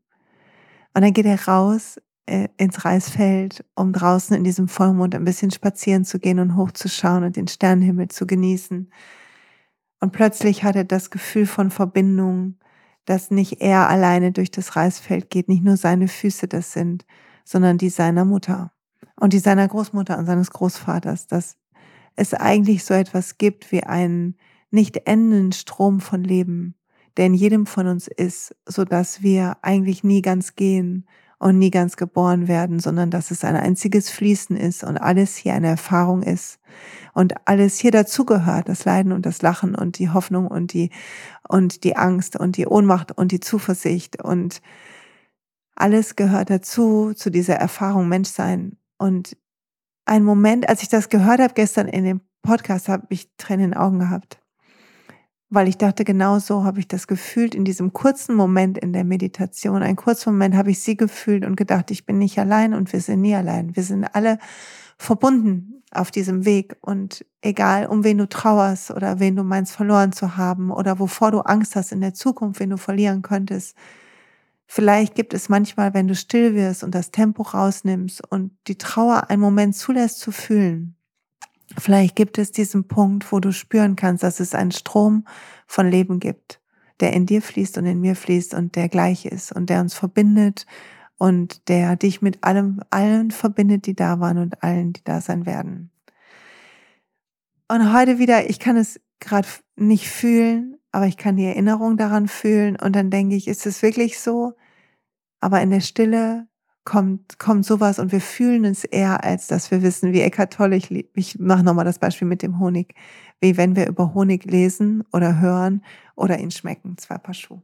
Und 0.94 1.02
dann 1.02 1.12
geht 1.12 1.26
er 1.26 1.50
raus 1.50 1.98
äh, 2.28 2.48
ins 2.56 2.86
Reisfeld, 2.86 3.66
um 3.76 3.92
draußen 3.92 4.38
in 4.38 4.46
diesem 4.46 4.70
Vollmond 4.70 5.16
ein 5.16 5.26
bisschen 5.26 5.52
spazieren 5.52 6.06
zu 6.06 6.18
gehen 6.18 6.40
und 6.40 6.56
hochzuschauen 6.56 7.26
und 7.26 7.36
den 7.36 7.50
Sternenhimmel 7.50 8.08
zu 8.08 8.26
genießen. 8.26 8.90
Und 10.00 10.12
plötzlich 10.14 10.64
hat 10.64 10.78
er 10.78 10.86
das 10.86 11.10
Gefühl 11.10 11.46
von 11.46 11.72
Verbindung, 11.72 12.56
dass 13.04 13.32
nicht 13.32 13.60
er 13.60 13.90
alleine 13.90 14.32
durch 14.32 14.50
das 14.50 14.78
Reisfeld 14.78 15.30
geht, 15.30 15.50
nicht 15.50 15.66
nur 15.66 15.76
seine 15.76 16.08
Füße 16.08 16.48
das 16.48 16.72
sind, 16.72 17.06
sondern 17.44 17.78
die 17.78 17.90
seiner 17.90 18.24
Mutter 18.24 18.72
und 19.20 19.34
die 19.34 19.40
seiner 19.40 19.68
Großmutter 19.68 20.18
und 20.18 20.26
seines 20.26 20.52
Großvaters, 20.52 21.28
dass 21.28 21.58
es 22.16 22.34
eigentlich 22.34 22.84
so 22.84 22.94
etwas 22.94 23.38
gibt 23.38 23.72
wie 23.72 23.84
einen 23.84 24.38
nicht 24.72 25.08
endenden 25.08 25.52
Strom 25.52 26.00
von 26.00 26.24
Leben, 26.24 26.76
der 27.18 27.28
in 27.28 27.34
jedem 27.34 27.66
von 27.66 27.88
uns 27.88 28.08
ist, 28.08 28.56
so 28.66 28.84
dass 28.84 29.22
wir 29.22 29.58
eigentlich 29.62 30.04
nie 30.04 30.22
ganz 30.22 30.56
gehen 30.56 31.08
und 31.38 31.60
nie 31.60 31.72
ganz 31.72 31.98
geboren 31.98 32.48
werden, 32.48 32.80
sondern 32.80 33.12
dass 33.12 33.32
es 33.32 33.44
ein 33.44 33.56
einziges 33.56 34.10
Fließen 34.10 34.56
ist 34.56 34.84
und 34.84 34.98
alles 34.98 35.36
hier 35.36 35.54
eine 35.54 35.68
Erfahrung 35.68 36.24
ist 36.24 36.60
und 37.14 37.34
alles 37.46 37.78
hier 37.78 37.92
dazugehört, 37.92 38.70
das 38.70 38.86
Leiden 38.86 39.12
und 39.12 39.26
das 39.26 39.42
Lachen 39.42 39.76
und 39.76 40.00
die 40.00 40.10
Hoffnung 40.10 40.48
und 40.48 40.74
die 40.74 40.92
und 41.48 41.84
die 41.84 41.96
Angst 41.96 42.38
und 42.38 42.58
die 42.58 42.68
Ohnmacht 42.68 43.18
und 43.18 43.32
die 43.32 43.40
Zuversicht 43.40 44.22
und 44.24 44.62
alles 45.76 46.16
gehört 46.16 46.50
dazu 46.50 47.14
zu 47.14 47.30
dieser 47.30 47.56
Erfahrung 47.56 48.08
Menschsein. 48.08 48.78
Und 48.98 49.36
ein 50.06 50.24
Moment, 50.24 50.70
als 50.70 50.84
ich 50.84 50.90
das 50.90 51.10
gehört 51.10 51.40
habe 51.40 51.54
gestern 51.54 51.88
in 51.88 52.04
dem 52.06 52.22
Podcast, 52.42 52.88
habe 52.88 53.08
ich 53.10 53.30
Tränen 53.38 53.66
in 53.66 53.72
den 53.72 53.80
Augen 53.80 54.00
gehabt. 54.00 54.40
Weil 55.50 55.68
ich 55.68 55.78
dachte, 55.78 56.06
genau 56.06 56.40
so 56.40 56.64
habe 56.64 56.80
ich 56.80 56.88
das 56.88 57.08
gefühlt 57.08 57.56
in 57.56 57.66
diesem 57.66 57.94
kurzen 57.94 58.36
Moment 58.36 58.78
in 58.78 58.94
der 58.94 59.04
Meditation. 59.04 59.84
Ein 59.84 59.96
kurzer 59.96 60.32
Moment 60.32 60.56
habe 60.56 60.72
ich 60.72 60.80
sie 60.80 60.98
gefühlt 60.98 61.46
und 61.46 61.56
gedacht, 61.56 61.92
ich 61.92 62.06
bin 62.06 62.18
nicht 62.18 62.38
allein 62.40 62.74
und 62.74 62.92
wir 62.94 63.02
sind 63.02 63.22
nie 63.22 63.36
allein. 63.36 63.76
Wir 63.76 63.84
sind 63.84 64.04
alle 64.04 64.40
verbunden 64.98 65.84
auf 65.92 66.12
diesem 66.12 66.46
Weg 66.46 66.76
und 66.82 67.26
egal, 67.42 67.88
um 67.88 68.04
wen 68.04 68.18
du 68.18 68.28
trauerst 68.28 68.92
oder 68.92 69.20
wen 69.20 69.36
du 69.36 69.44
meinst 69.44 69.74
verloren 69.74 70.12
zu 70.12 70.36
haben 70.38 70.72
oder 70.72 71.00
wovor 71.00 71.32
du 71.32 71.40
Angst 71.42 71.76
hast 71.76 71.92
in 71.92 72.02
der 72.02 72.14
Zukunft, 72.14 72.60
wen 72.60 72.72
du 72.72 72.78
verlieren 72.78 73.22
könntest, 73.22 73.76
Vielleicht 74.68 75.16
gibt 75.16 75.34
es 75.34 75.48
manchmal, 75.50 75.94
wenn 75.94 76.08
du 76.08 76.16
still 76.16 76.56
wirst 76.56 76.84
und 76.84 76.96
das 76.96 77.12
Tempo 77.12 77.44
rausnimmst 77.44 78.22
und 78.32 78.52
die 78.68 78.78
Trauer 78.78 79.30
einen 79.30 79.42
Moment 79.42 79.76
zulässt 79.76 80.20
zu 80.20 80.32
fühlen. 80.32 80.96
Vielleicht 81.78 82.16
gibt 82.16 82.38
es 82.38 82.52
diesen 82.52 82.88
Punkt, 82.88 83.32
wo 83.32 83.40
du 83.40 83.52
spüren 83.52 83.96
kannst, 83.96 84.24
dass 84.24 84.40
es 84.40 84.56
einen 84.56 84.72
Strom 84.72 85.26
von 85.68 85.90
Leben 85.90 86.20
gibt, 86.20 86.62
der 87.00 87.14
in 87.14 87.26
dir 87.26 87.42
fließt 87.42 87.78
und 87.78 87.86
in 87.86 88.02
mir 88.02 88.16
fließt 88.16 88.54
und 88.54 88.76
der 88.76 88.90
gleich 88.90 89.26
ist 89.26 89.52
und 89.52 89.70
der 89.70 89.82
uns 89.82 89.94
verbindet 89.94 90.66
und 91.18 91.68
der 91.70 91.96
dich 91.96 92.22
mit 92.22 92.44
allem, 92.44 92.82
allen 92.90 93.32
verbindet, 93.32 93.86
die 93.86 93.96
da 93.96 94.20
waren 94.20 94.38
und 94.38 94.64
allen, 94.64 94.94
die 94.94 95.04
da 95.04 95.22
sein 95.22 95.46
werden. 95.46 95.92
Und 97.68 97.94
heute 97.94 98.20
wieder, 98.20 98.50
ich 98.50 98.60
kann 98.60 98.78
es 98.78 99.00
gerade 99.20 99.48
nicht 99.76 100.08
fühlen, 100.08 100.78
aber 100.96 101.08
ich 101.08 101.18
kann 101.18 101.36
die 101.36 101.44
Erinnerung 101.44 101.98
daran 101.98 102.30
fühlen 102.30 102.78
und 102.78 102.96
dann 102.96 103.10
denke 103.10 103.36
ich, 103.36 103.50
ist 103.50 103.66
es 103.66 103.82
wirklich 103.82 104.18
so? 104.18 104.54
Aber 105.42 105.62
in 105.62 105.70
der 105.70 105.82
Stille 105.82 106.48
kommt, 106.86 107.38
kommt 107.38 107.66
sowas 107.66 108.00
und 108.00 108.14
wir 108.14 108.22
fühlen 108.22 108.64
es 108.64 108.86
eher, 108.86 109.22
als 109.26 109.48
dass 109.48 109.72
wir 109.72 109.82
wissen, 109.82 110.14
wie 110.14 110.22
Eckart 110.22 110.54
Tolle, 110.54 110.78
ich, 110.78 110.90
ich 111.14 111.38
mache 111.38 111.66
nochmal 111.66 111.84
das 111.84 112.00
Beispiel 112.00 112.30
mit 112.30 112.42
dem 112.42 112.62
Honig, 112.62 112.96
wie 113.42 113.58
wenn 113.58 113.76
wir 113.76 113.88
über 113.88 114.14
Honig 114.14 114.46
lesen 114.46 115.04
oder 115.12 115.42
hören 115.42 115.84
oder 116.16 116.40
ihn 116.40 116.52
schmecken, 116.52 116.98
zwei 116.98 117.18
Paar 117.18 117.34
Schuhe. 117.34 117.62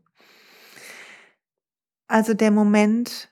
Also 2.10 2.34
der 2.34 2.52
Moment, 2.52 3.32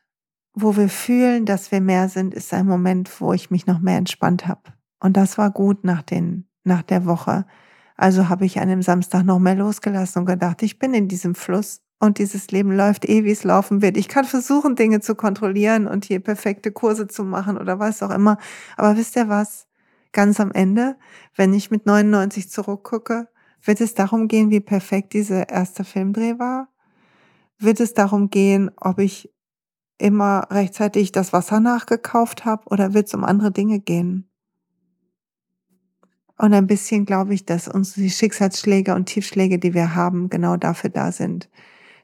wo 0.54 0.78
wir 0.78 0.88
fühlen, 0.88 1.46
dass 1.46 1.74
wir 1.74 1.82
mehr 1.82 2.08
sind, 2.08 2.34
ist 2.34 2.54
ein 2.54 2.68
Moment, 2.68 3.20
wo 3.20 3.34
ich 3.34 3.52
mich 3.52 3.68
noch 3.68 3.80
mehr 3.80 3.98
entspannt 3.98 4.48
habe. 4.48 4.62
Und 5.02 5.18
das 5.18 5.38
war 5.38 5.52
gut 5.52 5.84
nach, 5.84 6.04
den, 6.04 6.48
nach 6.64 6.84
der 6.84 7.06
Woche. 7.06 7.46
Also 8.00 8.30
habe 8.30 8.46
ich 8.46 8.62
an 8.62 8.70
dem 8.70 8.82
Samstag 8.82 9.26
noch 9.26 9.40
mehr 9.40 9.56
losgelassen 9.56 10.22
und 10.22 10.26
gedacht, 10.26 10.64
ich 10.64 10.80
bin 10.80 10.94
in 10.94 11.10
diesem 11.10 11.36
Fluss 11.36 11.82
und 12.00 12.18
dieses 12.18 12.50
Leben 12.50 12.72
läuft 12.72 13.04
eh, 13.04 13.26
wie 13.26 13.32
es 13.32 13.44
laufen 13.44 13.82
wird. 13.82 13.98
Ich 13.98 14.08
kann 14.08 14.24
versuchen, 14.24 14.78
Dinge 14.78 15.02
zu 15.02 15.16
kontrollieren 15.16 15.86
und 15.86 16.06
hier 16.06 16.22
perfekte 16.22 16.72
Kurse 16.72 17.08
zu 17.08 17.26
machen 17.26 17.58
oder 17.58 17.78
was 17.78 18.02
auch 18.02 18.12
immer. 18.12 18.38
Aber 18.78 18.96
wisst 18.96 19.18
ihr 19.18 19.28
was? 19.28 19.68
Ganz 20.14 20.40
am 20.40 20.54
Ende, 20.54 20.96
wenn 21.36 21.54
ich 21.54 21.72
mit 21.72 21.86
99 21.86 22.50
zurückgucke, 22.50 23.28
wird 23.62 23.82
es 23.82 23.96
darum 23.96 24.30
gehen, 24.30 24.50
wie 24.50 24.62
perfekt 24.62 25.12
dieser 25.12 25.50
erste 25.50 25.84
Filmdreh 25.84 26.40
war? 26.40 26.70
Wird 27.58 27.82
es 27.82 27.94
darum 27.94 28.30
gehen, 28.30 28.72
ob 28.78 29.00
ich 29.00 29.30
immer 29.98 30.48
rechtzeitig 30.50 31.12
das 31.12 31.34
Wasser 31.34 31.60
nachgekauft 31.60 32.46
habe 32.46 32.64
oder 32.70 32.94
wird 32.94 33.08
es 33.08 33.14
um 33.14 33.26
andere 33.26 33.52
Dinge 33.52 33.82
gehen? 33.82 34.29
Und 36.42 36.54
ein 36.54 36.68
bisschen 36.68 37.06
glaube 37.06 37.34
ich, 37.34 37.46
dass 37.46 37.68
unsere 37.68 38.10
Schicksalsschläge 38.10 38.96
und 38.96 39.08
Tiefschläge, 39.08 39.60
die 39.60 39.74
wir 39.74 39.94
haben, 39.94 40.30
genau 40.30 40.56
dafür 40.56 40.90
da 40.90 41.12
sind. 41.12 41.50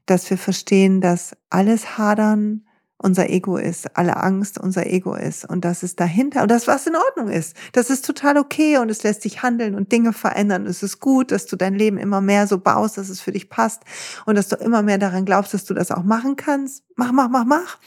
Dass 0.06 0.30
wir 0.30 0.38
verstehen, 0.38 1.00
dass 1.00 1.38
alles 1.50 1.98
Hadern 1.98 2.66
unser 2.98 3.30
Ego 3.30 3.56
ist, 3.56 3.96
alle 3.98 4.18
Angst 4.18 4.58
unser 4.58 4.88
Ego 4.88 5.16
ist 5.16 5.50
und 5.50 5.64
dass 5.64 5.84
es 5.84 5.96
dahinter 5.96 6.42
und 6.42 6.52
das 6.52 6.68
was 6.68 6.86
in 6.86 6.98
Ordnung 6.98 7.30
ist. 7.30 7.56
Das 7.72 7.90
ist 7.90 8.06
total 8.06 8.38
okay 8.38 8.78
und 8.78 8.90
es 8.90 9.04
lässt 9.04 9.24
dich 9.24 9.42
handeln 9.42 9.74
und 9.74 9.94
Dinge 9.94 10.12
verändern. 10.12 10.66
Es 10.66 10.84
ist 10.84 11.00
gut, 11.00 11.32
dass 11.32 11.46
du 11.46 11.56
dein 11.56 11.76
Leben 11.76 11.98
immer 11.98 12.20
mehr 12.20 12.46
so 12.46 12.58
baust, 12.58 12.98
dass 12.98 13.08
es 13.08 13.22
für 13.22 13.32
dich 13.32 13.50
passt 13.50 13.84
und 14.26 14.36
dass 14.36 14.50
du 14.50 14.58
immer 14.58 14.82
mehr 14.82 14.98
daran 14.98 15.24
glaubst, 15.24 15.54
dass 15.54 15.64
du 15.64 15.74
das 15.74 15.92
auch 15.92 16.04
machen 16.04 16.36
kannst. 16.36 16.84
Mach, 16.98 17.14
mach, 17.14 17.30
mach, 17.30 17.46
mach. 17.46 17.78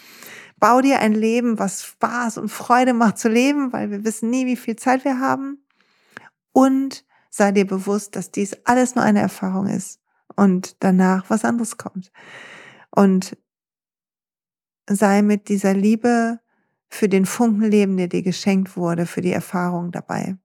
Bau 0.59 0.81
dir 0.81 1.01
ein 1.01 1.13
Leben, 1.13 1.59
was 1.59 1.85
Spaß 1.85 2.39
und 2.39 2.49
Freude 2.49 2.95
macht 2.95 3.19
zu 3.19 3.29
leben, 3.29 3.71
weil 3.75 3.91
wir 3.91 4.03
wissen 4.05 4.31
nie, 4.31 4.47
wie 4.47 4.57
viel 4.57 4.77
Zeit 4.77 5.05
wir 5.05 5.21
haben 5.21 5.59
und 6.53 7.05
sei 7.31 7.53
dir 7.53 7.67
bewusst, 7.67 8.17
dass 8.17 8.31
dies 8.31 8.57
alles 8.65 8.95
nur 8.95 9.05
eine 9.05 9.21
Erfahrung 9.21 9.67
ist 9.67 10.01
und 10.37 10.83
danach 10.83 11.29
was 11.29 11.45
anderes 11.45 11.77
kommt. 11.77 12.11
Und 12.91 13.37
sei 14.89 15.23
mit 15.23 15.49
dieser 15.49 15.75
Liebe 15.75 16.41
für 16.89 17.09
den 17.09 17.27
Funkenleben, 17.27 17.97
der 17.97 18.09
dir 18.09 18.23
geschenkt 18.23 18.77
wurde, 18.77 19.07
für 19.07 19.21
die 19.21 19.33
Erfahrung 19.33 19.93
dabei. 19.93 20.37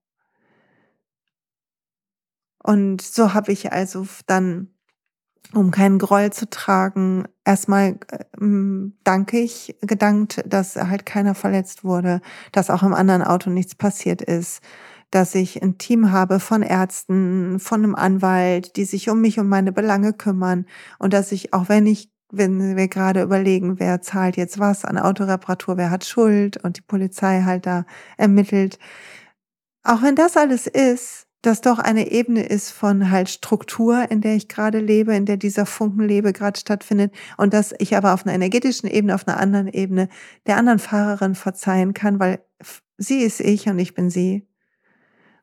Und 2.62 3.02
so 3.02 3.34
habe 3.34 3.52
ich 3.52 3.72
also 3.72 4.06
dann, 4.26 4.68
um 5.52 5.70
keinen 5.70 5.98
Groll 5.98 6.32
zu 6.32 6.48
tragen, 6.48 7.24
erstmal 7.44 7.98
äh, 8.08 8.24
danke 9.04 9.38
ich, 9.38 9.76
gedankt, 9.82 10.42
dass 10.46 10.76
halt 10.76 11.04
keiner 11.04 11.34
verletzt 11.34 11.84
wurde, 11.84 12.20
dass 12.52 12.70
auch 12.70 12.82
im 12.82 12.94
anderen 12.94 13.22
Auto 13.22 13.50
nichts 13.50 13.74
passiert 13.74 14.22
ist, 14.22 14.62
dass 15.14 15.34
ich 15.36 15.62
ein 15.62 15.78
Team 15.78 16.10
habe 16.10 16.40
von 16.40 16.62
Ärzten, 16.62 17.60
von 17.60 17.84
einem 17.84 17.94
Anwalt, 17.94 18.74
die 18.76 18.84
sich 18.84 19.08
um 19.10 19.20
mich 19.20 19.38
und 19.38 19.48
meine 19.48 19.70
Belange 19.70 20.12
kümmern. 20.12 20.66
Und 20.98 21.12
dass 21.12 21.30
ich, 21.30 21.54
auch 21.54 21.68
wenn 21.68 21.86
ich, 21.86 22.10
wenn 22.32 22.76
wir 22.76 22.88
gerade 22.88 23.22
überlegen, 23.22 23.78
wer 23.78 24.02
zahlt 24.02 24.36
jetzt 24.36 24.58
was 24.58 24.84
an 24.84 24.98
Autoreparatur, 24.98 25.76
wer 25.76 25.90
hat 25.90 26.04
Schuld 26.04 26.56
und 26.64 26.78
die 26.78 26.82
Polizei 26.82 27.42
halt 27.42 27.64
da 27.64 27.86
ermittelt, 28.16 28.80
auch 29.84 30.02
wenn 30.02 30.16
das 30.16 30.36
alles 30.36 30.66
ist, 30.66 31.28
das 31.42 31.60
doch 31.60 31.78
eine 31.78 32.10
Ebene 32.10 32.42
ist 32.44 32.70
von 32.70 33.10
halt 33.10 33.28
Struktur, 33.28 34.10
in 34.10 34.20
der 34.20 34.34
ich 34.34 34.48
gerade 34.48 34.80
lebe, 34.80 35.14
in 35.14 35.26
der 35.26 35.36
dieser 35.36 35.66
Funkenlebe 35.66 36.32
gerade 36.32 36.58
stattfindet. 36.58 37.14
Und 37.36 37.54
dass 37.54 37.72
ich 37.78 37.96
aber 37.96 38.14
auf 38.14 38.24
einer 38.26 38.34
energetischen 38.34 38.88
Ebene, 38.88 39.14
auf 39.14 39.28
einer 39.28 39.38
anderen 39.38 39.68
Ebene 39.68 40.08
der 40.46 40.56
anderen 40.56 40.78
Fahrerin 40.80 41.34
verzeihen 41.36 41.94
kann, 41.94 42.18
weil 42.18 42.40
sie 42.96 43.20
ist 43.20 43.40
ich 43.40 43.68
und 43.68 43.78
ich 43.78 43.94
bin 43.94 44.10
sie 44.10 44.48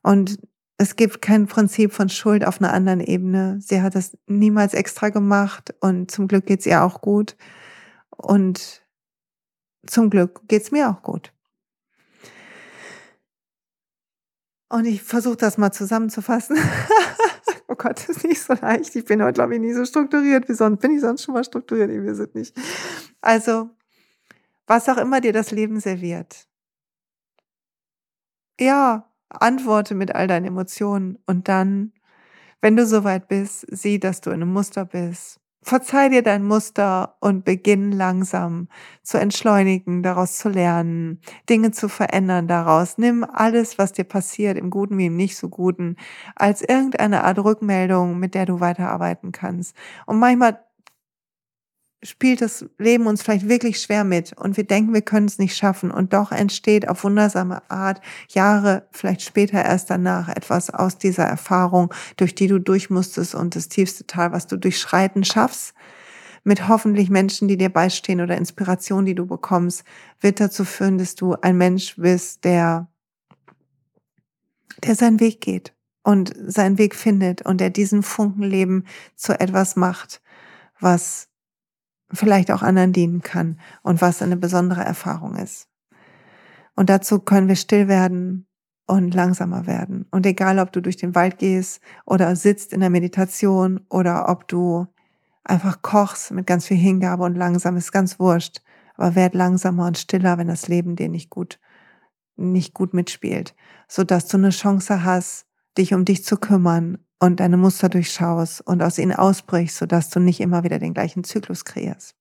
und 0.04 0.40
es 0.78 0.96
gibt 0.96 1.22
kein 1.22 1.46
Prinzip 1.46 1.94
von 1.94 2.10
Schuld 2.10 2.44
auf 2.44 2.60
einer 2.60 2.74
anderen 2.74 3.02
Ebene. 3.02 3.60
Sie 3.62 3.84
hat 3.84 3.94
das 3.94 4.18
niemals 4.26 4.74
extra 4.74 5.10
gemacht 5.10 5.76
und 5.80 6.10
zum 6.10 6.28
Glück 6.28 6.48
geht's 6.48 6.66
ihr 6.66 6.84
auch 6.84 7.02
gut. 7.02 7.36
Und 8.18 8.82
zum 9.86 10.10
Glück 10.10 10.42
geht's 10.48 10.72
mir 10.72 10.90
auch 10.90 11.04
gut. 11.04 11.34
Und 14.70 14.86
ich 14.86 15.04
versuche 15.04 15.38
das 15.38 15.60
mal 15.60 15.72
zusammenzufassen. 15.72 16.58
oh 17.68 17.76
Gott, 17.76 17.98
das 17.98 18.10
ist 18.10 18.24
nicht 18.24 18.42
so 18.42 18.54
leicht. 18.54 18.96
Ich 18.96 19.06
bin 19.06 19.22
heute, 19.22 19.34
glaube 19.34 19.54
ich, 19.54 19.62
nie 19.62 19.74
so 19.74 19.86
strukturiert 19.86 20.50
wie 20.50 20.54
sonst. 20.54 20.80
Bin 20.80 20.96
ich 20.96 21.02
sonst 21.02 21.24
schon 21.24 21.36
mal 21.36 21.44
strukturiert? 21.44 21.92
Nee, 21.92 22.02
wir 22.02 22.16
sind 22.16 22.34
nicht. 22.34 22.58
Also, 23.20 23.70
was 24.66 24.90
auch 24.90 24.98
immer 24.98 25.22
dir 25.22 25.34
das 25.34 25.52
Leben 25.52 25.80
serviert. 25.80 26.48
Ja, 28.60 29.11
antworte 29.40 29.96
mit 29.96 30.16
all 30.16 30.28
deinen 30.28 30.46
Emotionen 30.46 31.18
und 31.26 31.48
dann, 31.48 31.94
wenn 32.62 32.76
du 32.78 32.86
soweit 32.86 33.28
bist, 33.28 33.66
sieh, 33.70 34.00
dass 34.00 34.22
du 34.22 34.32
in 34.32 34.42
einem 34.42 34.54
Muster 34.54 34.86
bist. 34.86 35.40
Verzeih 35.64 36.10
dir 36.10 36.24
dein 36.24 36.44
Muster 36.44 37.18
und 37.20 37.46
beginn 37.46 37.92
langsam 37.92 38.68
zu 39.04 39.20
entschleunigen, 39.20 40.02
daraus 40.02 40.38
zu 40.40 40.50
lernen, 40.50 41.22
Dinge 41.50 41.70
zu 41.72 41.88
verändern 41.88 42.48
daraus. 42.48 42.98
Nimm 42.98 43.24
alles, 43.24 43.78
was 43.78 43.94
dir 43.94 44.06
passiert, 44.06 44.58
im 44.58 44.72
Guten 44.72 44.98
wie 44.98 45.06
im 45.06 45.16
nicht 45.16 45.38
so 45.38 45.50
Guten, 45.50 45.98
als 46.36 46.64
irgendeine 46.64 47.24
Art 47.24 47.38
Rückmeldung, 47.38 48.18
mit 48.18 48.34
der 48.34 48.48
du 48.48 48.60
weiterarbeiten 48.60 49.32
kannst. 49.32 49.76
Und 50.08 50.18
manchmal 50.18 50.60
spielt 52.04 52.42
das 52.42 52.66
Leben 52.78 53.06
uns 53.06 53.22
vielleicht 53.22 53.48
wirklich 53.48 53.80
schwer 53.80 54.04
mit 54.04 54.34
und 54.34 54.58
wir 54.58 54.64
denken, 54.64 54.94
wir 54.94 55.04
können 55.04 55.28
es 55.28 55.38
nicht 55.38 55.56
schaffen. 55.56 55.92
Und 55.92 56.14
doch 56.14 56.32
entsteht 56.32 56.90
auf 56.90 57.04
wundersame 57.04 57.70
Art 57.70 58.02
Jahre, 58.30 58.88
vielleicht 58.92 59.22
später 59.22 59.64
erst 59.64 59.90
danach 59.90 60.30
etwas 60.30 60.70
aus 60.70 60.98
dieser 60.98 61.26
Erfahrung, 61.26 61.94
durch 62.18 62.34
die 62.34 62.48
du 62.48 62.60
durch 62.60 62.90
musstest 62.90 63.36
und 63.36 63.56
das 63.56 63.70
tiefste 63.70 64.08
Tal, 64.08 64.32
was 64.32 64.48
du 64.48 64.58
durchschreiten 64.58 65.24
schaffst, 65.24 65.74
mit 66.44 66.68
hoffentlich 66.68 67.12
Menschen, 67.12 67.48
die 67.48 67.58
dir 67.58 67.70
beistehen 67.70 68.20
oder 68.20 68.36
Inspiration, 68.36 69.06
die 69.06 69.16
du 69.16 69.28
bekommst, 69.28 69.84
wird 70.20 70.40
dazu 70.40 70.66
führen, 70.66 70.98
dass 70.98 71.14
du 71.14 71.36
ein 71.36 71.58
Mensch 71.58 71.96
bist, 71.98 72.44
der, 72.46 72.88
der 74.84 74.96
seinen 74.96 75.20
Weg 75.20 75.40
geht 75.42 75.76
und 76.04 76.34
seinen 76.48 76.80
Weg 76.80 76.96
findet 76.96 77.44
und 77.44 77.62
der 77.62 77.70
diesen 77.70 78.02
Funkenleben 78.02 78.88
zu 79.16 79.40
etwas 79.40 79.76
macht, 79.76 80.20
was 80.80 81.31
vielleicht 82.14 82.52
auch 82.52 82.62
anderen 82.62 82.94
dienen 82.94 83.22
kann 83.22 83.60
und 83.84 84.02
was 84.02 84.22
eine 84.22 84.38
besondere 84.38 84.84
Erfahrung 84.84 85.36
ist. 85.36 85.68
Und 86.76 86.90
dazu 86.90 87.20
können 87.20 87.48
wir 87.48 87.56
still 87.56 87.88
werden 87.88 88.48
und 88.88 89.14
langsamer 89.14 89.68
werden. 89.68 90.06
Und 90.12 90.26
egal, 90.26 90.60
ob 90.60 90.72
du 90.72 90.82
durch 90.82 90.98
den 90.98 91.16
Wald 91.16 91.38
gehst 91.38 91.82
oder 92.06 92.36
sitzt 92.36 92.74
in 92.74 92.80
der 92.80 92.90
Meditation 92.90 93.82
oder 93.90 94.30
ob 94.30 94.48
du 94.48 94.88
einfach 95.44 95.82
kochst 95.82 96.32
mit 96.32 96.48
ganz 96.48 96.68
viel 96.68 96.78
Hingabe 96.78 97.24
und 97.24 97.36
langsam, 97.36 97.78
ist 97.78 97.92
ganz 97.92 98.20
wurscht. 98.20 98.62
Aber 98.96 99.16
werd 99.16 99.34
langsamer 99.34 99.88
und 99.88 99.98
stiller, 99.98 100.38
wenn 100.38 100.48
das 100.48 100.68
Leben 100.68 100.96
dir 100.96 101.10
nicht 101.10 101.30
gut, 101.30 101.60
nicht 102.36 102.74
gut 102.74 102.94
mitspielt, 102.94 103.56
so 103.88 104.04
dass 104.04 104.28
du 104.28 104.38
eine 104.38 104.50
Chance 104.50 105.04
hast, 105.04 105.46
dich 105.78 105.94
um 105.94 106.06
dich 106.06 106.24
zu 106.24 106.38
kümmern 106.38 106.98
und 107.22 107.40
deine 107.40 107.56
Muster 107.56 107.88
durchschaust 107.88 108.62
und 108.62 108.82
aus 108.82 108.98
ihnen 108.98 109.14
ausbrichst, 109.14 109.78
sodass 109.78 110.10
du 110.10 110.20
nicht 110.20 110.40
immer 110.40 110.64
wieder 110.64 110.80
den 110.80 110.96
gleichen 110.96 111.24
Zyklus 111.24 111.66
kreierst. 111.66 112.16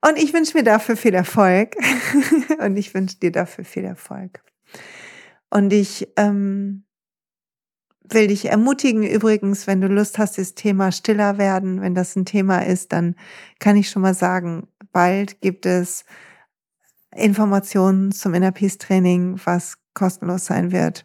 Und 0.00 0.16
ich 0.16 0.32
wünsche 0.32 0.56
mir 0.56 0.64
dafür 0.64 0.96
viel 0.96 1.12
Erfolg. 1.12 1.76
und 2.58 2.76
ich 2.78 2.94
wünsche 2.94 3.18
dir 3.18 3.30
dafür 3.30 3.66
viel 3.66 3.84
Erfolg. 3.84 4.42
Und 5.50 5.74
ich 5.74 6.08
ähm, 6.16 6.86
will 8.02 8.28
dich 8.28 8.46
ermutigen, 8.46 9.02
übrigens, 9.02 9.66
wenn 9.66 9.82
du 9.82 9.88
Lust 9.88 10.16
hast, 10.16 10.38
das 10.38 10.54
Thema 10.54 10.90
stiller 10.90 11.36
werden, 11.36 11.82
wenn 11.82 11.94
das 11.94 12.16
ein 12.16 12.24
Thema 12.24 12.64
ist, 12.64 12.92
dann 12.92 13.14
kann 13.58 13.76
ich 13.76 13.90
schon 13.90 14.02
mal 14.02 14.14
sagen, 14.14 14.68
bald 14.90 15.42
gibt 15.42 15.66
es 15.66 16.06
Informationen 17.14 18.10
zum 18.10 18.32
Inner 18.32 18.52
Peace 18.52 18.78
Training, 18.78 19.38
was 19.44 19.76
kostenlos 19.92 20.46
sein 20.46 20.72
wird 20.72 21.04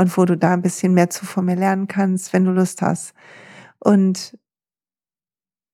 und 0.00 0.16
wo 0.16 0.24
du 0.24 0.36
da 0.36 0.54
ein 0.54 0.62
bisschen 0.62 0.94
mehr 0.94 1.10
zu 1.10 1.26
von 1.26 1.44
mir 1.44 1.56
lernen 1.56 1.86
kannst, 1.86 2.32
wenn 2.32 2.46
du 2.46 2.52
Lust 2.52 2.80
hast. 2.80 3.12
Und 3.78 4.38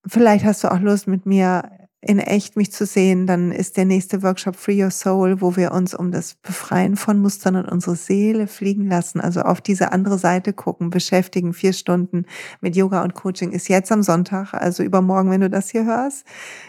vielleicht 0.06 0.44
hast 0.44 0.64
du 0.64 0.68
auch 0.68 0.80
Lust, 0.80 1.06
mit 1.06 1.26
mir 1.26 1.70
in 2.00 2.18
echt 2.18 2.56
mich 2.56 2.72
zu 2.72 2.86
sehen, 2.86 3.26
dann 3.26 3.50
ist 3.50 3.76
der 3.76 3.84
nächste 3.84 4.22
Workshop 4.22 4.54
Free 4.54 4.82
Your 4.82 4.90
Soul, 4.90 5.40
wo 5.40 5.56
wir 5.56 5.72
uns 5.72 5.94
um 5.94 6.12
das 6.12 6.34
Befreien 6.34 6.96
von 6.96 7.20
Mustern 7.20 7.56
und 7.56 7.68
unsere 7.68 7.96
Seele 7.96 8.46
fliegen 8.46 8.88
lassen, 8.88 9.20
also 9.20 9.40
auf 9.40 9.60
diese 9.60 9.92
andere 9.92 10.18
Seite 10.18 10.52
gucken, 10.52 10.90
beschäftigen, 10.90 11.52
vier 11.52 11.72
Stunden 11.72 12.26
mit 12.60 12.76
Yoga 12.76 13.02
und 13.02 13.14
Coaching 13.14 13.50
ist 13.50 13.68
jetzt 13.68 13.90
am 13.90 14.02
Sonntag, 14.02 14.54
also 14.54 14.82
übermorgen, 14.82 15.30
wenn 15.30 15.40
du 15.40 15.50
das 15.50 15.70
hier 15.70 15.84
hörst, 15.84 16.24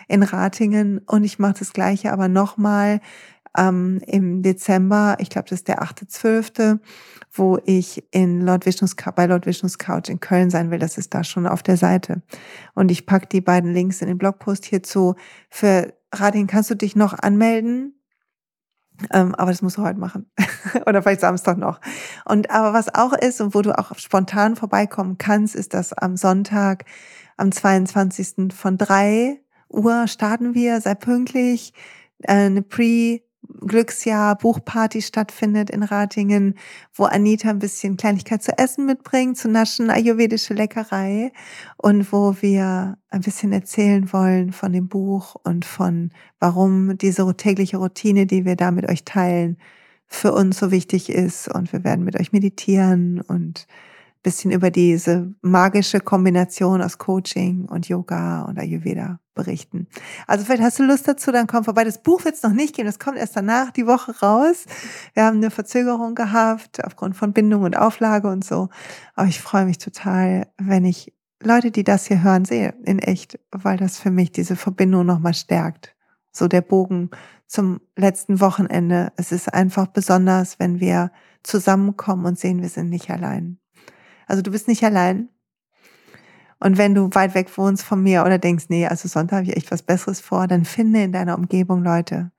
in 0.07 0.23
Ratingen. 0.23 0.99
Und 1.05 1.23
ich 1.23 1.37
mache 1.37 1.59
das 1.59 1.73
Gleiche 1.73 2.13
aber 2.13 2.29
nochmal 2.29 2.99
ähm, 3.57 3.99
im 4.05 4.43
Dezember, 4.43 5.17
ich 5.19 5.29
glaube, 5.29 5.49
das 5.49 5.59
ist 5.59 5.67
der 5.67 5.81
8.12., 5.81 6.79
wo 7.33 7.59
ich 7.65 8.03
in 8.11 8.41
Lord 8.41 8.65
Vishnus, 8.65 8.95
bei 9.15 9.25
Lord 9.25 9.45
Vishnus 9.45 9.77
Couch 9.77 10.09
in 10.09 10.19
Köln 10.19 10.49
sein 10.49 10.71
will. 10.71 10.79
Das 10.79 10.97
ist 10.97 11.13
da 11.13 11.23
schon 11.23 11.45
auf 11.45 11.61
der 11.61 11.77
Seite. 11.77 12.21
Und 12.73 12.89
ich 12.89 13.05
packe 13.05 13.27
die 13.27 13.41
beiden 13.41 13.73
Links 13.73 14.01
in 14.01 14.07
den 14.07 14.17
Blogpost 14.17 14.65
hierzu. 14.65 15.15
Für 15.49 15.93
Radin 16.13 16.47
kannst 16.47 16.69
du 16.69 16.75
dich 16.75 16.95
noch 16.95 17.17
anmelden. 17.17 17.93
Ähm, 19.11 19.35
aber 19.35 19.51
das 19.51 19.61
musst 19.61 19.77
du 19.77 19.83
heute 19.83 19.99
machen. 19.99 20.31
Oder 20.87 21.03
vielleicht 21.03 21.21
Samstag 21.21 21.57
noch. 21.57 21.79
Und 22.25 22.49
aber 22.49 22.73
was 22.73 22.93
auch 22.95 23.13
ist 23.13 23.41
und 23.41 23.53
wo 23.53 23.61
du 23.61 23.77
auch 23.77 23.95
spontan 23.97 24.55
vorbeikommen 24.55 25.17
kannst, 25.17 25.55
ist, 25.55 25.73
dass 25.73 25.93
am 25.93 26.17
Sonntag, 26.17 26.85
am 27.35 27.51
22. 27.51 28.53
von 28.53 28.77
drei 28.77 29.41
Uhr 29.69 30.07
starten 30.07 30.55
wir, 30.55 30.81
sei 30.81 30.95
pünktlich, 30.95 31.73
äh, 32.23 32.33
eine 32.33 32.63
Pre- 32.63 33.21
Glücksjahr 33.61 34.37
Buchparty 34.37 35.01
stattfindet 35.01 35.69
in 35.69 35.83
Ratingen, 35.83 36.55
wo 36.93 37.05
Anita 37.05 37.49
ein 37.49 37.59
bisschen 37.59 37.97
Kleinigkeit 37.97 38.43
zu 38.43 38.57
essen 38.57 38.85
mitbringt, 38.85 39.37
zu 39.37 39.49
naschen, 39.49 39.89
ayurvedische 39.89 40.53
Leckerei 40.53 41.31
und 41.77 42.11
wo 42.11 42.35
wir 42.41 42.97
ein 43.09 43.21
bisschen 43.21 43.53
erzählen 43.53 44.11
wollen 44.13 44.51
von 44.51 44.73
dem 44.73 44.87
Buch 44.87 45.35
und 45.43 45.65
von 45.65 46.11
warum 46.39 46.97
diese 46.97 47.35
tägliche 47.35 47.77
Routine, 47.77 48.25
die 48.25 48.45
wir 48.45 48.55
da 48.55 48.71
mit 48.71 48.89
euch 48.89 49.03
teilen, 49.03 49.57
für 50.07 50.33
uns 50.33 50.57
so 50.57 50.71
wichtig 50.71 51.09
ist 51.09 51.53
und 51.53 51.73
wir 51.73 51.83
werden 51.83 52.05
mit 52.05 52.19
euch 52.19 52.31
meditieren 52.31 53.21
und 53.21 53.67
bisschen 54.27 54.51
über 54.51 54.71
diese 54.71 55.33
magische 55.41 56.01
Kombination 56.01 56.81
aus 56.81 56.97
Coaching 56.97 57.63
und 57.69 57.87
Yoga 57.87 58.41
und 58.41 58.59
Ayurveda 58.59 59.21
berichten. 59.35 59.87
Also 60.27 60.43
vielleicht 60.43 60.63
hast 60.63 60.79
du 60.79 60.83
Lust 60.83 61.07
dazu, 61.07 61.31
dann 61.31 61.47
komm 61.47 61.63
vorbei. 61.63 61.85
Das 61.85 62.03
Buch 62.03 62.25
wird 62.25 62.35
es 62.35 62.43
noch 62.43 62.51
nicht 62.51 62.75
geben, 62.75 62.87
das 62.87 62.99
kommt 62.99 63.17
erst 63.17 63.37
danach 63.37 63.71
die 63.71 63.87
Woche 63.87 64.19
raus. 64.19 64.65
Wir 65.13 65.23
haben 65.23 65.37
eine 65.37 65.49
Verzögerung 65.49 66.13
gehabt 66.13 66.83
aufgrund 66.83 67.15
von 67.15 67.31
Bindung 67.31 67.61
und 67.61 67.77
Auflage 67.77 68.27
und 68.27 68.43
so. 68.43 68.67
Aber 69.15 69.29
ich 69.29 69.39
freue 69.39 69.63
mich 69.63 69.77
total, 69.77 70.47
wenn 70.57 70.83
ich 70.83 71.13
Leute, 71.41 71.71
die 71.71 71.85
das 71.85 72.07
hier 72.07 72.21
hören, 72.21 72.43
sehe 72.43 72.73
in 72.83 72.99
echt, 72.99 73.39
weil 73.51 73.77
das 73.77 73.97
für 73.97 74.11
mich 74.11 74.33
diese 74.33 74.57
Verbindung 74.57 75.05
nochmal 75.05 75.35
stärkt. 75.35 75.95
So 76.33 76.49
der 76.49 76.61
Bogen 76.61 77.11
zum 77.47 77.79
letzten 77.95 78.41
Wochenende. 78.41 79.13
Es 79.15 79.31
ist 79.31 79.53
einfach 79.53 79.87
besonders, 79.87 80.59
wenn 80.59 80.81
wir 80.81 81.13
zusammenkommen 81.43 82.25
und 82.25 82.37
sehen, 82.37 82.61
wir 82.61 82.67
sind 82.67 82.89
nicht 82.89 83.09
allein. 83.09 83.59
Also 84.27 84.41
du 84.41 84.51
bist 84.51 84.67
nicht 84.67 84.83
allein. 84.83 85.29
Und 86.59 86.77
wenn 86.77 86.95
du 86.95 87.09
weit 87.13 87.35
weg 87.35 87.55
wohnst 87.57 87.83
von 87.83 88.01
mir 88.01 88.23
oder 88.23 88.37
denkst, 88.37 88.65
nee, 88.69 88.87
also 88.87 89.07
Sonntag 89.07 89.37
habe 89.37 89.47
ich 89.47 89.57
echt 89.57 89.71
was 89.71 89.83
Besseres 89.83 90.19
vor, 90.21 90.47
dann 90.47 90.65
finde 90.65 91.03
in 91.03 91.11
deiner 91.11 91.37
Umgebung 91.37 91.83
Leute, 91.83 92.31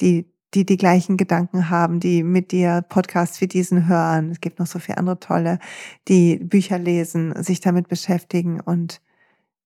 die 0.00 0.26
die 0.54 0.64
die 0.64 0.76
gleichen 0.76 1.16
Gedanken 1.16 1.70
haben, 1.70 2.00
die 2.00 2.22
mit 2.22 2.52
dir 2.52 2.82
Podcasts 2.88 3.40
wie 3.40 3.48
diesen 3.48 3.86
hören. 3.86 4.30
Es 4.30 4.40
gibt 4.40 4.58
noch 4.58 4.66
so 4.66 4.78
viele 4.78 4.98
andere 4.98 5.20
tolle, 5.20 5.58
die 6.08 6.38
Bücher 6.38 6.78
lesen, 6.78 7.34
sich 7.42 7.60
damit 7.60 7.88
beschäftigen 7.88 8.60
und 8.60 9.00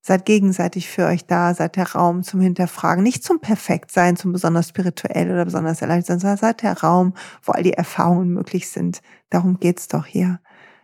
seid 0.01 0.27
gegenseitig 0.27 0.89
für 0.89 1.07
euch 1.07 1.27
da, 1.27 1.55
seid 1.55 1.77
der 1.77 1.93
Raum 1.93 2.25
zum 2.25 2.41
Hinterfragen, 2.41 3.05
nicht 3.05 3.23
zum 3.23 3.41
Perfektsein, 3.41 4.17
zum 4.17 4.33
besonders 4.33 4.69
spirituell 4.69 5.31
oder 5.31 5.45
besonders 5.45 5.81
erleichtert, 5.81 6.21
sondern 6.21 6.39
seid 6.39 6.63
der 6.63 6.81
Raum, 6.81 7.15
wo 7.45 7.53
all 7.53 7.63
die 7.63 7.75
Erfahrungen 7.75 8.31
möglich 8.31 8.69
sind. 8.69 9.01
Darum 9.31 9.61
geht's 9.61 9.87
doch 9.87 10.07
hier. 10.07 10.41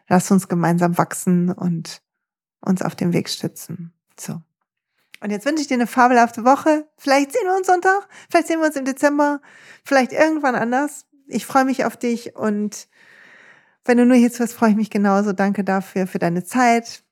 Lass 0.08 0.30
uns 0.30 0.48
gemeinsam 0.48 0.98
wachsen 0.98 1.52
und 1.52 2.02
uns 2.60 2.82
auf 2.82 2.96
dem 2.96 3.12
Weg 3.12 3.28
stützen. 3.28 3.92
So. 4.18 4.40
Und 5.20 5.30
jetzt 5.30 5.46
wünsche 5.46 5.62
ich 5.62 5.68
dir 5.68 5.74
eine 5.74 5.86
fabelhafte 5.86 6.44
Woche. 6.44 6.88
Vielleicht 6.96 7.32
sehen 7.32 7.42
wir 7.44 7.56
uns 7.56 7.66
Sonntag, 7.66 8.08
vielleicht 8.30 8.48
sehen 8.48 8.60
wir 8.60 8.66
uns 8.66 8.76
im 8.76 8.84
Dezember, 8.84 9.40
vielleicht 9.84 10.12
irgendwann 10.12 10.54
anders. 10.54 11.06
Ich 11.26 11.44
freue 11.44 11.64
mich 11.64 11.84
auf 11.84 11.96
dich 11.96 12.36
und 12.36 12.88
wenn 13.84 13.98
du 13.98 14.06
nur 14.06 14.16
hier 14.16 14.30
bist, 14.30 14.52
freue 14.52 14.70
ich 14.70 14.76
mich 14.76 14.90
genauso. 14.90 15.32
Danke 15.32 15.64
dafür, 15.64 16.06
für 16.06 16.18
deine 16.18 16.44
Zeit. 16.44 17.02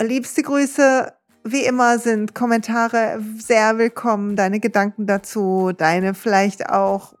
Liebste 0.00 0.42
Grüße. 0.42 1.12
Wie 1.44 1.64
immer 1.64 2.00
sind 2.00 2.34
Kommentare 2.34 3.22
sehr 3.38 3.78
willkommen, 3.78 4.34
deine 4.34 4.58
Gedanken 4.58 5.06
dazu, 5.06 5.70
deine 5.76 6.14
vielleicht 6.14 6.68
auch 6.68 7.14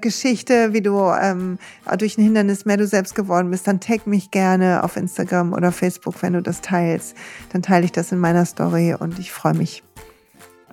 Geschichte, 0.00 0.72
wie 0.72 0.80
du 0.80 0.98
ähm, 0.98 1.58
durch 1.98 2.18
ein 2.18 2.22
Hindernis 2.22 2.64
mehr 2.64 2.76
du 2.76 2.86
selbst 2.86 3.14
geworden 3.14 3.50
bist, 3.50 3.66
dann 3.66 3.80
tag 3.80 4.06
mich 4.06 4.30
gerne 4.30 4.82
auf 4.82 4.96
Instagram 4.96 5.52
oder 5.52 5.72
Facebook, 5.72 6.22
wenn 6.22 6.32
du 6.32 6.42
das 6.42 6.60
teilst. 6.60 7.16
Dann 7.52 7.62
teile 7.62 7.84
ich 7.84 7.92
das 7.92 8.12
in 8.12 8.18
meiner 8.18 8.44
Story 8.44 8.94
und 8.98 9.18
ich 9.18 9.32
freue 9.32 9.54
mich 9.54 9.82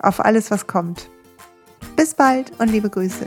auf 0.00 0.24
alles, 0.24 0.50
was 0.50 0.66
kommt. 0.66 1.10
Bis 1.96 2.14
bald 2.14 2.52
und 2.58 2.70
liebe 2.70 2.90
Grüße. 2.90 3.26